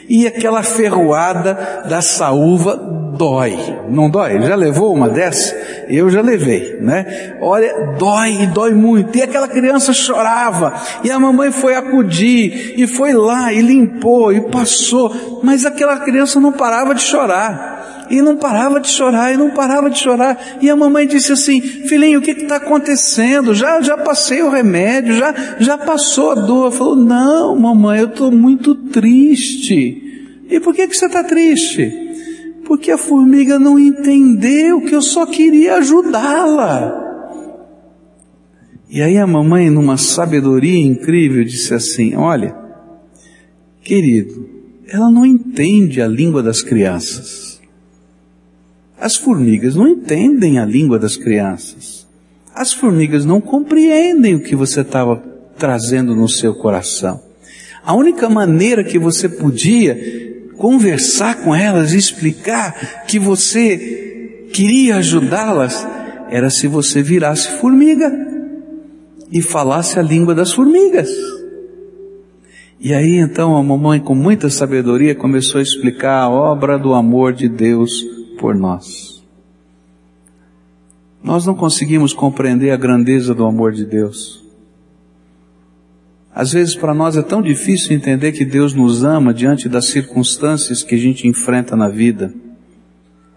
E 0.09 0.27
aquela 0.27 0.63
ferroada 0.63 1.85
da 1.89 2.03
saúva 2.03 2.77
dói. 3.17 3.57
Não 3.89 4.09
dói? 4.09 4.41
Já 4.43 4.55
levou 4.55 4.95
uma 4.95 5.09
dessa? 5.09 5.55
Eu 5.89 6.09
já 6.09 6.23
levei, 6.23 6.79
né? 6.81 7.37
Olha, 7.41 7.95
dói 7.99 8.43
e 8.43 8.47
dói 8.47 8.73
muito. 8.73 9.17
E 9.17 9.23
aquela 9.23 9.47
criança 9.47 9.93
chorava. 9.93 10.75
E 11.05 11.11
a 11.11 11.19
mamãe 11.19 11.53
foi 11.53 11.75
acudir 11.75 12.75
e 12.77 12.87
foi 12.87 13.13
lá 13.13 13.53
e 13.53 13.61
limpou 13.61 14.33
e 14.33 14.41
passou. 14.41 15.41
Mas 15.43 15.67
aquela 15.67 16.01
criança 16.01 16.41
não 16.41 16.53
parava 16.53 16.95
de 16.95 17.03
chorar. 17.03 18.00
E 18.11 18.21
não 18.21 18.37
parava 18.37 18.81
de 18.81 18.89
chorar, 18.89 19.33
e 19.33 19.37
não 19.37 19.51
parava 19.51 19.89
de 19.89 19.99
chorar. 19.99 20.59
E 20.61 20.69
a 20.69 20.75
mamãe 20.75 21.07
disse 21.07 21.33
assim, 21.33 21.61
filhinho, 21.61 22.19
o 22.19 22.23
que 22.23 22.33
está 22.33 22.57
acontecendo? 22.57 23.55
Já, 23.55 23.81
já 23.81 23.97
passei 23.97 24.43
o 24.43 24.51
remédio, 24.51 25.15
já, 25.15 25.33
já 25.61 25.79
passou 25.79 26.33
a 26.33 26.35
dor. 26.35 26.73
Falou, 26.73 26.97
não, 26.97 27.57
mamãe, 27.57 28.01
eu 28.01 28.07
estou 28.07 28.33
muito 28.33 28.75
triste. 28.75 30.43
E 30.51 30.59
por 30.59 30.75
que, 30.75 30.89
que 30.89 30.97
você 30.97 31.07
está 31.07 31.23
triste? 31.23 31.89
Porque 32.65 32.91
a 32.91 32.99
formiga 32.99 33.59
não 33.59 33.79
entendeu 33.79 34.81
que 34.81 34.95
eu 34.95 35.03
só 35.03 35.25
queria 35.25 35.77
ajudá-la. 35.77 37.09
E 38.89 39.01
aí 39.01 39.17
a 39.19 39.27
mamãe, 39.27 39.71
numa 39.71 39.97
sabedoria 39.97 40.85
incrível, 40.85 41.45
disse 41.45 41.73
assim: 41.73 42.17
Olha, 42.17 42.57
querido, 43.83 44.49
ela 44.89 45.11
não 45.11 45.25
entende 45.25 46.03
a 46.03 46.09
língua 46.09 46.43
das 46.43 46.61
crianças. 46.61 47.50
As 49.01 49.17
formigas 49.17 49.75
não 49.75 49.89
entendem 49.89 50.59
a 50.59 50.67
língua 50.67 50.99
das 50.99 51.17
crianças. 51.17 52.07
As 52.55 52.71
formigas 52.71 53.25
não 53.25 53.41
compreendem 53.41 54.35
o 54.35 54.43
que 54.43 54.55
você 54.55 54.83
estava 54.83 55.17
trazendo 55.57 56.15
no 56.15 56.29
seu 56.29 56.55
coração. 56.55 57.23
A 57.83 57.95
única 57.95 58.29
maneira 58.29 58.85
que 58.85 58.99
você 58.99 59.27
podia 59.27 59.99
conversar 60.59 61.43
com 61.43 61.55
elas, 61.55 61.95
explicar 61.95 63.07
que 63.07 63.19
você 63.19 64.49
queria 64.53 64.97
ajudá-las, 64.97 65.87
era 66.29 66.51
se 66.51 66.69
você 66.69 67.03
virasse 67.03 67.49
formiga 67.53 68.13
e 69.33 69.41
falasse 69.41 69.99
a 69.99 70.03
língua 70.03 70.35
das 70.35 70.53
formigas. 70.53 71.09
E 72.79 72.93
aí 72.93 73.17
então 73.17 73.57
a 73.57 73.63
mamãe, 73.63 73.99
com 73.99 74.15
muita 74.15 74.51
sabedoria, 74.51 75.15
começou 75.15 75.59
a 75.59 75.63
explicar 75.63 76.21
a 76.21 76.29
obra 76.29 76.79
do 76.79 76.93
amor 76.93 77.33
de 77.33 77.49
Deus 77.49 78.20
por 78.41 78.55
nós. 78.55 79.23
Nós 81.23 81.45
não 81.45 81.55
conseguimos 81.55 82.15
compreender 82.15 82.71
a 82.71 82.77
grandeza 82.77 83.35
do 83.35 83.45
amor 83.45 83.73
de 83.73 83.85
Deus. 83.85 84.43
Às 86.35 86.53
vezes 86.53 86.75
para 86.75 86.95
nós 86.95 87.19
é 87.19 87.23
tão 87.23 87.43
difícil 87.43 87.95
entender 87.95 88.33
que 88.33 88.45
Deus 88.45 88.73
nos 88.73 89.05
ama 89.05 89.35
diante 89.35 89.69
das 89.69 89.89
circunstâncias 89.89 90.83
que 90.83 90.95
a 90.95 90.99
gente 90.99 91.29
enfrenta 91.29 91.77
na 91.77 91.89
vida. 91.89 92.33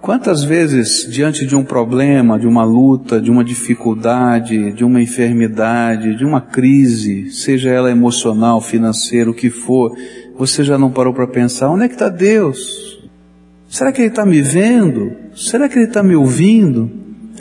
Quantas 0.01 0.43
vezes, 0.43 1.07
diante 1.09 1.45
de 1.45 1.55
um 1.55 1.63
problema, 1.63 2.39
de 2.39 2.47
uma 2.47 2.63
luta, 2.63 3.21
de 3.21 3.31
uma 3.31 3.43
dificuldade, 3.43 4.71
de 4.73 4.83
uma 4.83 5.01
enfermidade, 5.01 6.15
de 6.15 6.25
uma 6.25 6.41
crise, 6.41 7.31
seja 7.31 7.69
ela 7.69 7.89
emocional, 7.89 8.61
financeira, 8.61 9.29
o 9.29 9.33
que 9.33 9.49
for, 9.49 9.95
você 10.37 10.63
já 10.63 10.77
não 10.77 10.91
parou 10.91 11.13
para 11.13 11.27
pensar, 11.27 11.69
onde 11.69 11.85
é 11.85 11.87
que 11.87 11.95
está 11.95 12.09
Deus? 12.09 13.02
Será 13.73 13.91
que 13.91 14.01
Ele 14.01 14.09
está 14.09 14.23
me 14.23 14.39
vendo? 14.39 15.13
Será 15.35 15.67
que 15.67 15.79
Ele 15.79 15.87
está 15.87 16.03
me 16.03 16.15
ouvindo? 16.15 16.91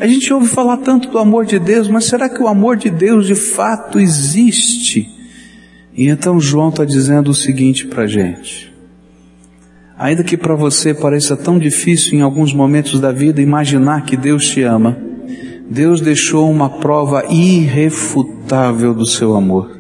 A 0.01 0.07
gente 0.07 0.33
ouve 0.33 0.49
falar 0.49 0.79
tanto 0.79 1.11
do 1.11 1.19
amor 1.19 1.45
de 1.45 1.59
Deus, 1.59 1.89
mas 1.89 2.07
será 2.07 2.27
que 2.27 2.43
o 2.43 2.49
amor 2.49 2.79
de 2.79 2.89
Deus 2.89 3.27
de 3.27 3.35
fato 3.35 4.01
existe? 4.01 5.11
E 5.95 6.09
então 6.09 6.41
João 6.41 6.71
está 6.71 6.87
dizendo 6.87 7.31
o 7.31 7.35
seguinte 7.35 7.87
para 7.87 8.05
a 8.05 8.07
gente. 8.07 8.73
Ainda 9.99 10.25
que 10.25 10.39
para 10.39 10.55
você 10.55 10.95
pareça 10.95 11.37
tão 11.37 11.59
difícil 11.59 12.19
em 12.19 12.23
alguns 12.23 12.55
momentos 12.55 12.99
da 12.99 13.12
vida 13.12 13.43
imaginar 13.43 14.07
que 14.07 14.17
Deus 14.17 14.47
te 14.47 14.62
ama, 14.62 14.97
Deus 15.69 16.01
deixou 16.01 16.51
uma 16.51 16.71
prova 16.71 17.27
irrefutável 17.29 18.95
do 18.95 19.05
seu 19.05 19.37
amor, 19.37 19.79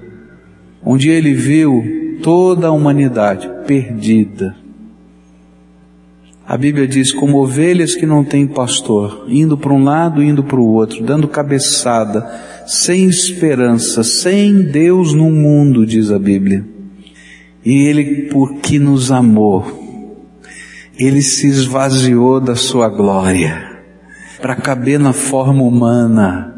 onde 0.84 1.08
ele 1.08 1.32
viu 1.32 1.82
toda 2.22 2.66
a 2.66 2.72
humanidade 2.72 3.50
perdida. 3.66 4.61
A 6.52 6.58
Bíblia 6.58 6.86
diz, 6.86 7.12
como 7.12 7.38
ovelhas 7.38 7.94
que 7.94 8.04
não 8.04 8.22
têm 8.22 8.46
pastor, 8.46 9.24
indo 9.26 9.56
para 9.56 9.72
um 9.72 9.82
lado, 9.82 10.22
indo 10.22 10.44
para 10.44 10.60
o 10.60 10.74
outro, 10.74 11.02
dando 11.02 11.26
cabeçada, 11.26 12.30
sem 12.66 13.08
esperança, 13.08 14.04
sem 14.04 14.60
Deus 14.60 15.14
no 15.14 15.30
mundo, 15.30 15.86
diz 15.86 16.10
a 16.10 16.18
Bíblia. 16.18 16.62
E 17.64 17.88
Ele, 17.88 18.28
porque 18.30 18.78
nos 18.78 19.10
amou, 19.10 19.64
Ele 20.98 21.22
se 21.22 21.46
esvaziou 21.46 22.38
da 22.38 22.54
sua 22.54 22.90
glória, 22.90 23.80
para 24.38 24.54
caber 24.54 25.00
na 25.00 25.14
forma 25.14 25.62
humana, 25.62 26.51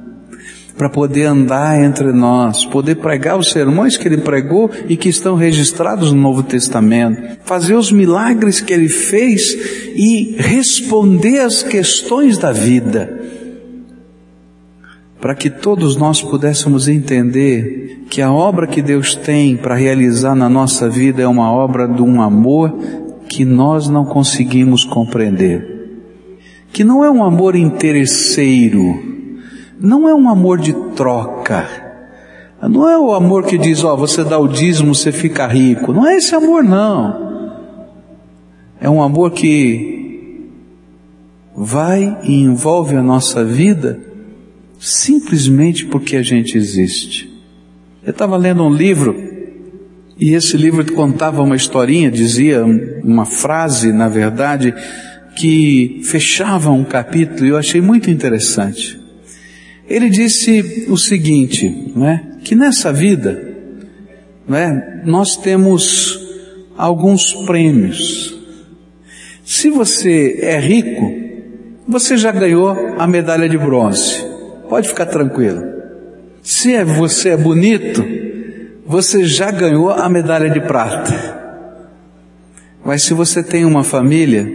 para 0.76 0.88
poder 0.88 1.26
andar 1.26 1.80
entre 1.82 2.12
nós, 2.12 2.64
poder 2.64 2.96
pregar 2.96 3.38
os 3.38 3.50
sermões 3.50 3.96
que 3.96 4.08
ele 4.08 4.18
pregou 4.18 4.70
e 4.88 4.96
que 4.96 5.08
estão 5.08 5.36
registrados 5.36 6.12
no 6.12 6.20
Novo 6.20 6.42
Testamento, 6.42 7.38
fazer 7.44 7.74
os 7.74 7.92
milagres 7.92 8.60
que 8.60 8.72
ele 8.72 8.88
fez 8.88 9.52
e 9.94 10.34
responder 10.38 11.40
às 11.40 11.62
questões 11.62 12.38
da 12.38 12.52
vida. 12.52 13.22
Para 15.20 15.34
que 15.34 15.48
todos 15.48 15.96
nós 15.96 16.20
pudéssemos 16.20 16.88
entender 16.88 18.04
que 18.10 18.20
a 18.20 18.30
obra 18.30 18.66
que 18.66 18.82
Deus 18.82 19.14
tem 19.14 19.56
para 19.56 19.74
realizar 19.74 20.34
na 20.34 20.48
nossa 20.48 20.88
vida 20.88 21.22
é 21.22 21.26
uma 21.26 21.50
obra 21.50 21.88
de 21.88 22.02
um 22.02 22.20
amor 22.20 22.76
que 23.28 23.44
nós 23.44 23.88
não 23.88 24.04
conseguimos 24.04 24.84
compreender. 24.84 25.72
Que 26.72 26.84
não 26.84 27.04
é 27.04 27.10
um 27.10 27.24
amor 27.24 27.54
interesseiro, 27.54 29.13
não 29.78 30.08
é 30.08 30.14
um 30.14 30.28
amor 30.28 30.58
de 30.58 30.72
troca. 30.94 31.68
Não 32.62 32.88
é 32.88 32.98
o 32.98 33.12
amor 33.12 33.44
que 33.44 33.58
diz, 33.58 33.84
ó, 33.84 33.94
oh, 33.94 33.96
você 33.96 34.24
dá 34.24 34.38
o 34.38 34.48
dízimo, 34.48 34.94
você 34.94 35.12
fica 35.12 35.46
rico. 35.46 35.92
Não 35.92 36.06
é 36.06 36.16
esse 36.16 36.34
amor, 36.34 36.64
não. 36.64 37.52
É 38.80 38.88
um 38.88 39.02
amor 39.02 39.32
que 39.32 40.50
vai 41.54 42.18
e 42.22 42.40
envolve 42.40 42.96
a 42.96 43.02
nossa 43.02 43.44
vida 43.44 44.00
simplesmente 44.78 45.86
porque 45.86 46.16
a 46.16 46.22
gente 46.22 46.56
existe. 46.56 47.32
Eu 48.02 48.10
estava 48.10 48.36
lendo 48.36 48.62
um 48.64 48.72
livro 48.72 49.14
e 50.18 50.34
esse 50.34 50.56
livro 50.56 50.90
contava 50.92 51.42
uma 51.42 51.56
historinha, 51.56 52.10
dizia 52.10 52.64
uma 52.64 53.24
frase, 53.24 53.92
na 53.92 54.08
verdade, 54.08 54.74
que 55.36 56.00
fechava 56.04 56.70
um 56.70 56.84
capítulo 56.84 57.46
e 57.46 57.48
eu 57.50 57.56
achei 57.56 57.80
muito 57.80 58.10
interessante. 58.10 59.03
Ele 59.88 60.08
disse 60.08 60.86
o 60.88 60.96
seguinte, 60.96 61.92
né, 61.94 62.38
que 62.42 62.54
nessa 62.54 62.92
vida, 62.92 63.54
né, 64.48 65.02
nós 65.04 65.36
temos 65.36 66.18
alguns 66.76 67.32
prêmios. 67.46 68.34
Se 69.44 69.68
você 69.68 70.38
é 70.40 70.58
rico, 70.58 71.14
você 71.86 72.16
já 72.16 72.32
ganhou 72.32 72.70
a 72.98 73.06
medalha 73.06 73.48
de 73.48 73.58
bronze. 73.58 74.24
Pode 74.68 74.88
ficar 74.88 75.06
tranquilo. 75.06 75.62
Se 76.42 76.74
é, 76.74 76.84
você 76.84 77.30
é 77.30 77.36
bonito, 77.36 78.04
você 78.86 79.24
já 79.24 79.50
ganhou 79.50 79.90
a 79.90 80.08
medalha 80.08 80.48
de 80.48 80.60
prata. 80.60 81.42
Mas 82.84 83.02
se 83.02 83.14
você 83.14 83.42
tem 83.42 83.64
uma 83.64 83.84
família, 83.84 84.46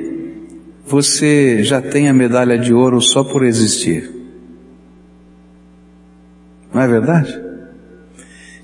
você 0.86 1.64
já 1.64 1.82
tem 1.82 2.10
a 2.10 2.14
medalha 2.14 2.58
de 2.58 2.74
ouro 2.74 3.00
só 3.02 3.24
por 3.24 3.44
existir. 3.44 4.19
Não 6.74 6.82
é 6.82 6.88
verdade? 6.88 7.40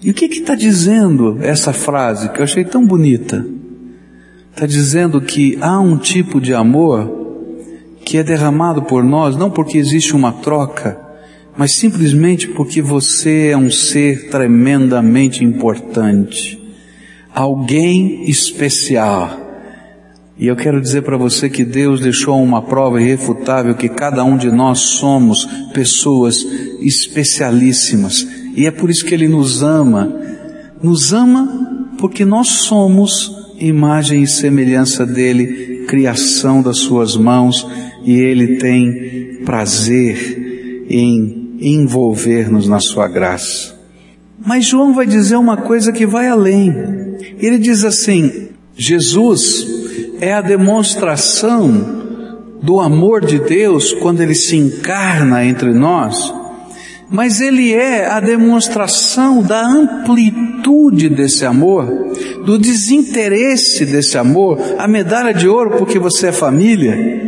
E 0.02 0.12
o 0.12 0.14
que 0.14 0.26
está 0.26 0.56
dizendo 0.56 1.40
essa 1.42 1.74
frase 1.74 2.30
que 2.30 2.40
eu 2.40 2.44
achei 2.44 2.64
tão 2.64 2.86
bonita? 2.86 3.46
Está 4.52 4.66
dizendo 4.66 5.20
que 5.20 5.58
há 5.60 5.80
um 5.80 5.98
tipo 5.98 6.40
de 6.40 6.54
amor 6.54 7.26
que 8.06 8.18
é 8.18 8.24
derramado 8.24 8.84
por 8.84 9.04
nós, 9.04 9.36
não 9.36 9.50
porque 9.50 9.78
existe 9.80 10.16
uma 10.16 10.32
troca, 10.32 11.00
mas 11.58 11.74
simplesmente 11.74 12.48
porque 12.50 12.82
você 12.82 13.50
é 13.50 13.58
um 13.58 13.72
ser 13.72 14.30
tremendamente 14.30 15.44
importante, 15.44 16.62
alguém 17.34 18.30
especial. 18.30 19.45
E 20.38 20.48
eu 20.48 20.56
quero 20.56 20.82
dizer 20.82 21.04
para 21.04 21.16
você 21.16 21.50
que 21.50 21.64
Deus 21.64 22.02
deixou 22.02 22.42
uma 22.44 22.62
prova 22.62 23.02
irrefutável 23.02 23.74
que 23.74 23.88
cada 23.88 24.24
um 24.24 24.36
de 24.36 24.52
nós 24.52 24.80
somos 24.80 25.46
pessoas 25.74 26.46
especialíssimas. 26.82 28.28
E 28.54 28.66
é 28.66 28.72
por 28.72 28.90
isso 28.90 29.06
que 29.06 29.14
Ele 29.14 29.30
nos 29.30 29.64
ama. 29.64 30.14
Nos 30.84 31.14
ama 31.14 31.94
porque 31.98 32.26
nós 32.26 32.50
somos 32.50 33.32
imagem 33.60 34.24
e 34.24 34.28
semelhança 34.28 35.06
dEle, 35.06 35.86
criação 35.88 36.62
das 36.62 36.80
Suas 36.80 37.16
mãos, 37.16 37.66
e 38.04 38.12
Ele 38.12 38.58
tem 38.58 39.42
prazer 39.46 40.86
em 40.90 41.56
envolver-nos 41.62 42.68
na 42.68 42.82
sua 42.82 43.08
graça. 43.08 43.74
Mas 44.46 44.66
João 44.66 44.94
vai 44.94 45.08
dizer 45.08 45.38
uma 45.38 45.56
coisa 45.56 45.94
que 45.94 46.06
vai 46.06 46.28
além. 46.28 46.74
Ele 47.40 47.58
diz 47.58 47.86
assim: 47.86 48.50
Jesus 48.76 49.85
é 50.20 50.34
a 50.34 50.42
demonstração 50.42 52.04
do 52.62 52.80
amor 52.80 53.26
de 53.26 53.40
Deus 53.40 53.94
quando 53.94 54.22
ele 54.22 54.36
se 54.36 54.56
encarna 54.56 55.46
entre 55.46 55.74
nós, 55.74 56.34
mas 57.10 57.42
ele 57.42 57.74
é 57.74 58.08
a 58.08 58.20
demonstração 58.20 59.44
da 59.44 59.66
amplitude 59.66 61.10
desse 61.10 61.46
amor, 61.46 61.86
do 62.46 62.58
desinteresse 62.58 63.86
desse 63.86 64.18
amor, 64.18 64.60
a 64.78 64.88
medalha 64.88 65.34
de 65.34 65.48
ouro 65.48 65.78
porque 65.78 66.00
você 66.00 66.28
é 66.28 66.32
família, 66.32 67.26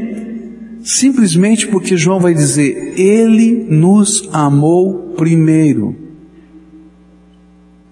Simplesmente 0.87 1.67
porque 1.67 1.97
João 1.97 2.17
vai 2.17 2.33
dizer, 2.33 2.93
Ele 2.97 3.67
nos 3.69 4.29
amou 4.31 5.13
primeiro. 5.17 5.93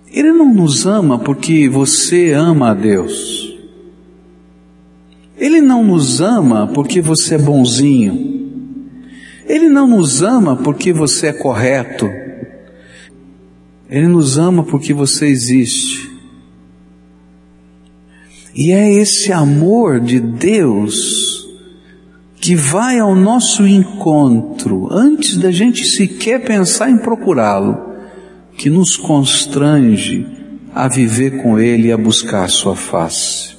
Ele 0.09 0.31
não 0.31 0.53
nos 0.53 0.85
ama 0.85 1.19
porque 1.19 1.67
você 1.67 2.31
ama 2.31 2.71
a 2.71 2.73
Deus. 2.73 3.54
Ele 5.37 5.59
não 5.59 5.83
nos 5.83 6.21
ama 6.21 6.67
porque 6.67 7.01
você 7.01 7.35
é 7.35 7.37
bonzinho. 7.37 8.35
Ele 9.47 9.69
não 9.69 9.87
nos 9.87 10.21
ama 10.23 10.55
porque 10.55 10.93
você 10.93 11.27
é 11.27 11.33
correto. 11.33 12.09
Ele 13.89 14.07
nos 14.07 14.37
ama 14.37 14.63
porque 14.63 14.93
você 14.93 15.27
existe. 15.27 16.09
E 18.55 18.71
é 18.71 18.93
esse 18.93 19.33
amor 19.33 19.99
de 19.99 20.19
Deus 20.19 21.45
que 22.39 22.55
vai 22.55 22.99
ao 22.99 23.15
nosso 23.15 23.67
encontro 23.67 24.87
antes 24.91 25.35
da 25.35 25.51
gente 25.51 25.83
sequer 25.83 26.43
pensar 26.45 26.89
em 26.89 26.97
procurá-lo, 26.97 27.95
que 28.57 28.69
nos 28.69 28.95
constrange 28.95 30.25
a 30.73 30.87
viver 30.87 31.41
com 31.41 31.59
Ele 31.59 31.87
e 31.87 31.91
a 31.91 31.97
buscar 31.97 32.45
a 32.45 32.47
Sua 32.47 32.75
face. 32.75 33.54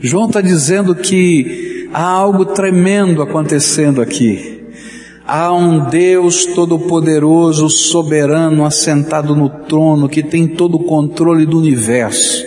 João 0.00 0.26
está 0.26 0.40
dizendo 0.40 0.94
que 0.94 1.88
há 1.92 2.02
algo 2.02 2.46
tremendo 2.46 3.22
acontecendo 3.22 4.00
aqui. 4.00 4.60
Há 5.26 5.52
um 5.52 5.88
Deus 5.88 6.46
todo-poderoso, 6.46 7.68
soberano, 7.68 8.64
assentado 8.64 9.36
no 9.36 9.48
trono, 9.48 10.08
que 10.08 10.22
tem 10.22 10.48
todo 10.48 10.76
o 10.76 10.84
controle 10.84 11.46
do 11.46 11.58
universo, 11.58 12.44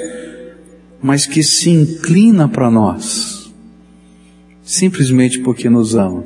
mas 1.01 1.25
que 1.25 1.41
se 1.41 1.69
inclina 1.69 2.47
para 2.49 2.69
nós 2.69 3.35
simplesmente 4.65 5.39
porque 5.39 5.69
nos 5.69 5.95
ama. 5.95 6.25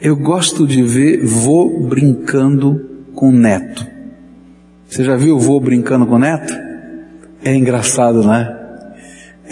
Eu 0.00 0.16
gosto 0.16 0.66
de 0.66 0.82
ver 0.82 1.24
vô 1.24 1.68
brincando 1.88 2.88
com 3.14 3.30
neto. 3.32 3.86
Você 4.88 5.04
já 5.04 5.16
viu 5.16 5.38
vô 5.38 5.60
brincando 5.60 6.06
com 6.06 6.18
neto? 6.18 6.54
É 7.44 7.54
engraçado, 7.54 8.22
né? 8.22 8.58
É 8.58 8.61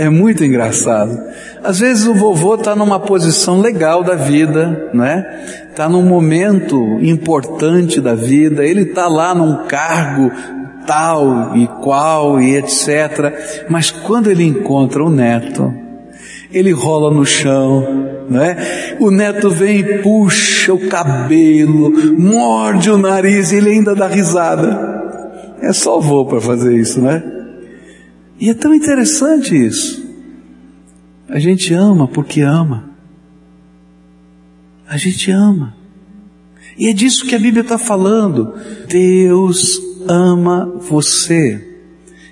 muito 0.09 0.45
engraçado. 0.45 1.19
Às 1.63 1.81
vezes 1.81 2.07
o 2.07 2.15
vovô 2.15 2.55
está 2.55 2.75
numa 2.75 3.01
posição 3.01 3.61
legal 3.61 4.03
da 4.03 4.15
vida, 4.15 4.91
né? 4.95 5.45
Está 5.69 5.89
num 5.89 6.03
momento 6.03 6.99
importante 7.03 8.01
da 8.01 8.15
vida, 8.15 8.65
ele 8.65 8.83
está 8.83 9.09
lá 9.09 9.35
num 9.35 9.67
cargo 9.67 10.31
tal 10.87 11.57
e 11.57 11.67
qual 11.83 12.41
e 12.41 12.57
etc. 12.57 13.67
Mas 13.69 13.91
quando 13.91 14.31
ele 14.31 14.45
encontra 14.45 15.05
o 15.05 15.11
neto, 15.11 15.73
ele 16.53 16.73
rola 16.73 17.13
no 17.13 17.25
chão, 17.25 18.09
né? 18.29 18.57
O 18.99 19.11
neto 19.11 19.51
vem 19.51 19.79
e 19.79 19.99
puxa 19.99 20.73
o 20.73 20.89
cabelo, 20.89 21.93
morde 22.19 22.91
o 22.91 22.99
nariz 22.99 23.53
e 23.53 23.57
ele 23.57 23.71
ainda 23.71 23.95
dá 23.95 24.07
risada. 24.07 25.01
É 25.61 25.73
só 25.73 25.99
o 25.99 26.01
vô 26.01 26.25
para 26.25 26.41
fazer 26.41 26.77
isso, 26.77 27.01
né? 27.01 27.40
E 28.41 28.49
é 28.49 28.55
tão 28.55 28.75
interessante 28.75 29.55
isso. 29.55 30.03
A 31.29 31.39
gente 31.39 31.75
ama 31.75 32.09
porque 32.09 32.41
ama. 32.41 32.91
A 34.89 34.97
gente 34.97 35.31
ama. 35.31 35.77
E 36.77 36.89
é 36.89 36.93
disso 36.93 37.27
que 37.27 37.35
a 37.35 37.39
Bíblia 37.39 37.61
está 37.63 37.77
falando. 37.77 38.55
Deus 38.89 39.81
ama 40.09 40.67
você 40.81 41.70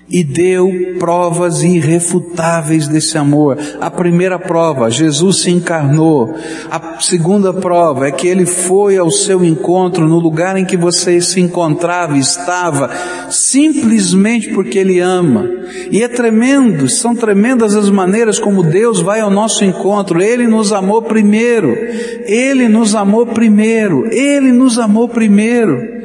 e 0.09 0.23
deu 0.23 0.95
provas 0.97 1.61
irrefutáveis 1.61 2.87
desse 2.87 3.17
amor. 3.17 3.57
A 3.79 3.91
primeira 3.91 4.39
prova, 4.39 4.89
Jesus 4.89 5.43
se 5.43 5.51
encarnou. 5.51 6.35
A 6.69 6.99
segunda 6.99 7.53
prova 7.53 8.07
é 8.07 8.11
que 8.11 8.27
ele 8.27 8.45
foi 8.45 8.97
ao 8.97 9.11
seu 9.11 9.43
encontro 9.43 10.07
no 10.07 10.19
lugar 10.19 10.57
em 10.57 10.65
que 10.65 10.75
você 10.75 11.21
se 11.21 11.39
encontrava, 11.39 12.17
estava, 12.17 12.89
simplesmente 13.29 14.49
porque 14.49 14.79
ele 14.79 14.99
ama. 14.99 15.47
E 15.91 16.01
é 16.01 16.07
tremendo, 16.07 16.89
são 16.89 17.15
tremendas 17.15 17.75
as 17.75 17.89
maneiras 17.89 18.39
como 18.39 18.63
Deus 18.63 18.99
vai 18.99 19.19
ao 19.19 19.29
nosso 19.29 19.63
encontro. 19.63 20.21
Ele 20.21 20.47
nos 20.47 20.73
amou 20.73 21.01
primeiro. 21.03 21.77
Ele 22.25 22.67
nos 22.67 22.95
amou 22.95 23.27
primeiro. 23.27 24.07
Ele 24.11 24.51
nos 24.51 24.79
amou 24.79 25.07
primeiro. 25.07 25.98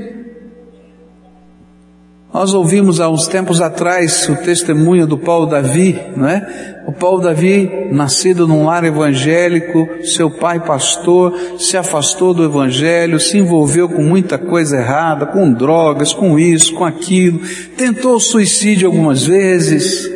Nós 2.34 2.52
ouvimos 2.52 2.98
há 2.98 3.08
uns 3.08 3.28
tempos 3.28 3.60
atrás 3.60 4.28
o 4.28 4.34
testemunho 4.34 5.06
do 5.06 5.16
Paulo 5.16 5.46
Davi, 5.46 5.96
não 6.16 6.28
é? 6.28 6.82
O 6.84 6.90
Paulo 6.90 7.20
Davi, 7.20 7.88
nascido 7.92 8.48
num 8.48 8.64
lar 8.64 8.82
evangélico, 8.82 9.88
seu 10.02 10.28
pai 10.28 10.58
pastor, 10.58 11.32
se 11.60 11.76
afastou 11.76 12.34
do 12.34 12.44
evangelho, 12.44 13.20
se 13.20 13.38
envolveu 13.38 13.88
com 13.88 14.02
muita 14.02 14.36
coisa 14.36 14.78
errada, 14.78 15.26
com 15.26 15.52
drogas, 15.52 16.12
com 16.12 16.36
isso, 16.36 16.74
com 16.74 16.84
aquilo, 16.84 17.38
tentou 17.76 18.18
suicídio 18.18 18.88
algumas 18.88 19.24
vezes, 19.24 20.10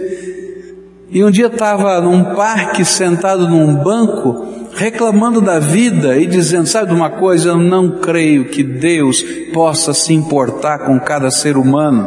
E 1.10 1.24
um 1.24 1.30
dia 1.30 1.46
estava 1.46 2.00
num 2.02 2.22
parque 2.34 2.84
sentado 2.84 3.48
num 3.48 3.76
banco, 3.76 4.46
reclamando 4.74 5.40
da 5.40 5.58
vida 5.58 6.18
e 6.18 6.26
dizendo, 6.26 6.66
sabe 6.66 6.88
de 6.88 6.94
uma 6.94 7.08
coisa, 7.08 7.50
eu 7.50 7.56
não 7.56 7.92
creio 7.98 8.44
que 8.46 8.62
Deus 8.62 9.22
possa 9.54 9.94
se 9.94 10.12
importar 10.12 10.80
com 10.80 11.00
cada 11.00 11.30
ser 11.30 11.56
humano. 11.56 12.06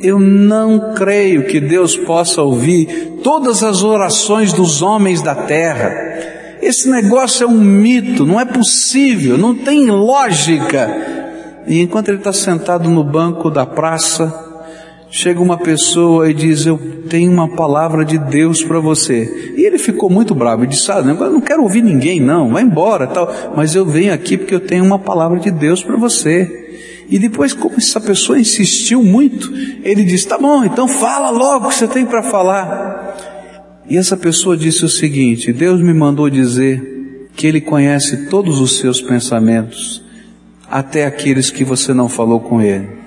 Eu 0.00 0.20
não 0.20 0.94
creio 0.94 1.46
que 1.46 1.60
Deus 1.60 1.96
possa 1.96 2.42
ouvir 2.42 3.18
todas 3.24 3.64
as 3.64 3.82
orações 3.82 4.52
dos 4.52 4.82
homens 4.82 5.20
da 5.20 5.34
terra. 5.34 5.90
Esse 6.62 6.88
negócio 6.88 7.42
é 7.42 7.46
um 7.46 7.60
mito, 7.60 8.24
não 8.24 8.38
é 8.38 8.44
possível, 8.44 9.36
não 9.36 9.52
tem 9.52 9.90
lógica. 9.90 10.90
E 11.66 11.80
enquanto 11.80 12.08
ele 12.08 12.18
está 12.18 12.32
sentado 12.32 12.88
no 12.88 13.02
banco 13.02 13.50
da 13.50 13.66
praça, 13.66 14.51
chega 15.12 15.40
uma 15.40 15.58
pessoa 15.58 16.30
e 16.30 16.34
diz: 16.34 16.66
Eu 16.66 16.78
tenho 17.08 17.30
uma 17.30 17.46
palavra 17.54 18.04
de 18.04 18.16
Deus 18.16 18.64
para 18.64 18.80
você. 18.80 19.52
E 19.56 19.64
ele 19.64 19.78
ficou 19.78 20.08
muito 20.08 20.34
bravo 20.34 20.64
e 20.64 20.66
disse: 20.66 20.90
Ah, 20.90 20.98
eu 20.98 21.30
não 21.30 21.40
quero 21.40 21.62
ouvir 21.62 21.82
ninguém, 21.82 22.18
não, 22.18 22.50
vai 22.50 22.62
embora, 22.62 23.06
tal. 23.06 23.30
Mas 23.54 23.76
eu 23.76 23.84
venho 23.84 24.12
aqui 24.12 24.38
porque 24.38 24.54
eu 24.54 24.60
tenho 24.60 24.84
uma 24.84 24.98
palavra 24.98 25.38
de 25.38 25.50
Deus 25.50 25.82
para 25.82 25.96
você. 25.96 26.60
E 27.08 27.18
depois, 27.18 27.52
como 27.52 27.76
essa 27.76 28.00
pessoa 28.00 28.40
insistiu 28.40 29.04
muito, 29.04 29.52
ele 29.84 30.02
disse: 30.02 30.26
Tá 30.26 30.38
bom, 30.38 30.64
então 30.64 30.88
fala 30.88 31.30
logo 31.30 31.66
o 31.66 31.68
que 31.68 31.74
você 31.74 31.86
tem 31.86 32.06
para 32.06 32.22
falar. 32.22 33.02
E 33.88 33.98
essa 33.98 34.16
pessoa 34.16 34.56
disse 34.56 34.84
o 34.84 34.88
seguinte: 34.88 35.52
Deus 35.52 35.80
me 35.82 35.92
mandou 35.92 36.30
dizer 36.30 37.28
que 37.36 37.46
Ele 37.46 37.60
conhece 37.60 38.28
todos 38.28 38.60
os 38.60 38.78
seus 38.78 39.00
pensamentos, 39.00 40.02
até 40.70 41.04
aqueles 41.04 41.50
que 41.50 41.64
você 41.64 41.92
não 41.92 42.08
falou 42.08 42.40
com 42.40 42.60
Ele. 42.60 43.01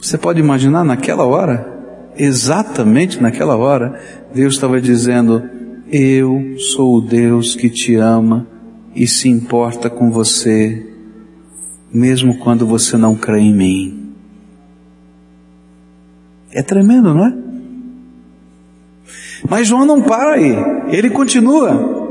Você 0.00 0.16
pode 0.16 0.40
imaginar 0.40 0.82
naquela 0.82 1.24
hora, 1.24 1.80
exatamente 2.16 3.20
naquela 3.20 3.56
hora, 3.56 4.00
Deus 4.32 4.54
estava 4.54 4.80
dizendo: 4.80 5.42
Eu 5.90 6.54
sou 6.58 6.96
o 6.96 7.00
Deus 7.00 7.54
que 7.54 7.68
te 7.68 7.96
ama 7.96 8.46
e 8.94 9.06
se 9.06 9.28
importa 9.28 9.90
com 9.90 10.10
você, 10.10 10.86
mesmo 11.92 12.38
quando 12.38 12.66
você 12.66 12.96
não 12.96 13.14
crê 13.14 13.40
em 13.40 13.54
mim. 13.54 14.14
É 16.52 16.62
tremendo, 16.62 17.14
não 17.14 17.26
é? 17.26 17.34
Mas 19.48 19.68
João 19.68 19.84
não 19.84 20.02
para 20.02 20.34
aí, 20.34 20.56
ele 20.88 21.10
continua. 21.10 22.10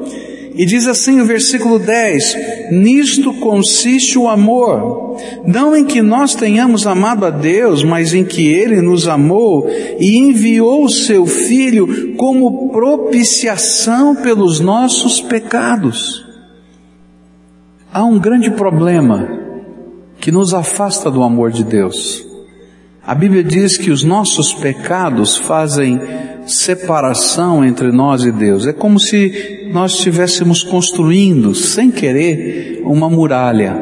E 0.56 0.66
diz 0.66 0.88
assim 0.88 1.22
o 1.22 1.26
versículo 1.26 1.80
10: 1.80 2.36
Nisto 2.72 3.34
consiste 3.34 4.18
o 4.18 4.28
amor, 4.28 5.18
não 5.46 5.76
em 5.76 5.86
que 5.86 6.02
nós 6.02 6.36
tenhamos 6.36 6.86
amado 6.86 7.26
a 7.26 7.30
Deus, 7.30 7.84
mas 7.84 8.14
em 8.14 8.24
que 8.24 8.48
Ele 8.48 8.82
nos 8.82 9.08
amou 9.08 9.68
e 10.00 10.18
enviou 10.18 10.86
o 10.86 10.90
Seu 10.90 11.26
Filho 11.26 12.16
como 12.16 12.70
propiciação 12.70 14.16
pelos 14.16 14.60
nossos 14.60 15.20
pecados. 15.22 16.26
Há 17.92 18.04
um 18.04 18.20
grande 18.20 18.52
problema 18.52 19.28
que 20.20 20.32
nos 20.32 20.54
afasta 20.54 21.10
do 21.10 21.24
amor 21.24 21.52
de 21.52 21.64
Deus. 21.64 22.29
A 23.06 23.16
Bíblia 23.16 23.44
diz 23.44 23.78
que 23.78 23.92
os 23.92 24.04
nossos 24.04 24.54
pecados 24.54 25.38
fazem 25.38 26.00
separação 26.46 27.64
entre 27.64 27.92
nós 27.92 28.24
e 28.24 28.32
Deus. 28.32 28.68
É 28.68 28.74
como 28.74 29.00
se 29.00 29.70
nós 29.72 29.94
estivéssemos 29.94 30.64
construindo, 30.64 31.56
sem 31.56 31.92
querer, 31.92 32.82
uma 32.84 33.10
muralha. 33.10 33.76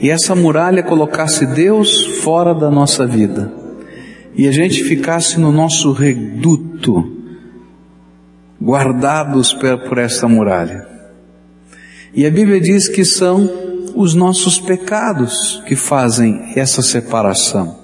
E 0.00 0.10
essa 0.10 0.34
muralha 0.34 0.82
colocasse 0.82 1.46
Deus 1.46 2.04
fora 2.22 2.54
da 2.54 2.70
nossa 2.70 3.06
vida. 3.06 3.52
E 4.34 4.48
a 4.48 4.52
gente 4.52 4.82
ficasse 4.84 5.38
no 5.38 5.52
nosso 5.52 5.92
reduto, 5.92 7.16
guardados 8.60 9.52
por 9.88 9.98
essa 9.98 10.28
muralha. 10.28 10.86
E 12.14 12.26
a 12.26 12.30
Bíblia 12.30 12.60
diz 12.60 12.88
que 12.88 13.04
são 13.04 13.71
os 13.94 14.14
nossos 14.14 14.58
pecados 14.58 15.62
que 15.66 15.76
fazem 15.76 16.52
essa 16.56 16.82
separação. 16.82 17.76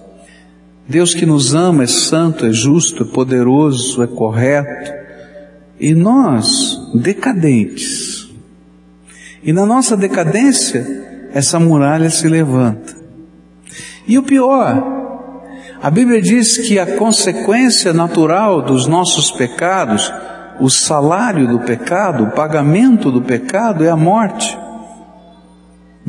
Deus 0.89 1.15
que 1.15 1.27
nos 1.27 1.55
ama 1.55 1.85
é 1.85 1.87
santo, 1.87 2.47
é 2.47 2.53
justo, 2.53 3.03
é 3.03 3.07
poderoso, 3.07 4.03
é 4.03 4.07
correto. 4.07 4.93
E 5.79 5.95
nós, 5.95 6.79
decadentes. 6.95 8.29
E 9.43 9.53
na 9.53 9.67
nossa 9.67 9.97
decadência, 9.97 11.29
essa 11.33 11.61
muralha 11.61 12.11
se 12.11 12.27
levanta. 12.27 12.97
E 14.07 14.17
o 14.17 14.23
pior, 14.23 14.83
a 15.83 15.91
Bíblia 15.91 16.21
diz 16.21 16.57
que 16.57 16.79
a 16.79 16.97
consequência 16.97 17.93
natural 17.93 18.63
dos 18.63 18.87
nossos 18.87 19.31
pecados, 19.31 20.13
o 20.59 20.71
salário 20.71 21.47
do 21.47 21.61
pecado, 21.61 22.25
o 22.25 22.31
pagamento 22.31 23.13
do 23.13 23.21
pecado 23.21 23.85
é 23.85 23.91
a 23.91 23.97
morte. 23.97 24.59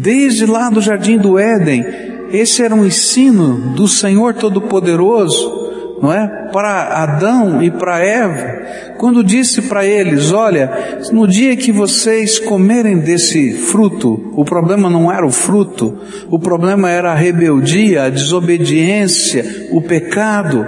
Desde 0.02 0.46
lá 0.46 0.70
do 0.70 0.80
jardim 0.80 1.18
do 1.18 1.38
Éden, 1.38 1.86
esse 2.32 2.64
era 2.64 2.74
um 2.74 2.86
ensino 2.86 3.74
do 3.76 3.86
Senhor 3.86 4.34
Todo-Poderoso, 4.34 5.98
não 6.02 6.14
é? 6.14 6.48
Para 6.54 7.04
Adão 7.04 7.62
e 7.62 7.70
para 7.70 8.00
Eva, 8.00 8.96
quando 8.98 9.22
disse 9.22 9.64
para 9.64 9.86
eles: 9.86 10.32
Olha, 10.32 11.00
no 11.12 11.28
dia 11.28 11.54
que 11.58 11.74
vocês 11.74 12.40
comerem 12.40 13.00
desse 13.00 13.52
fruto, 13.52 14.32
o 14.38 14.46
problema 14.46 14.90
não 14.90 15.12
era 15.12 15.28
o 15.28 15.32
fruto, 15.32 15.98
o 16.30 16.40
problema 16.40 16.90
era 16.90 17.12
a 17.12 17.16
rebeldia, 17.16 18.04
a 18.04 18.10
desobediência, 18.10 19.68
o 19.70 19.82
pecado. 19.82 20.66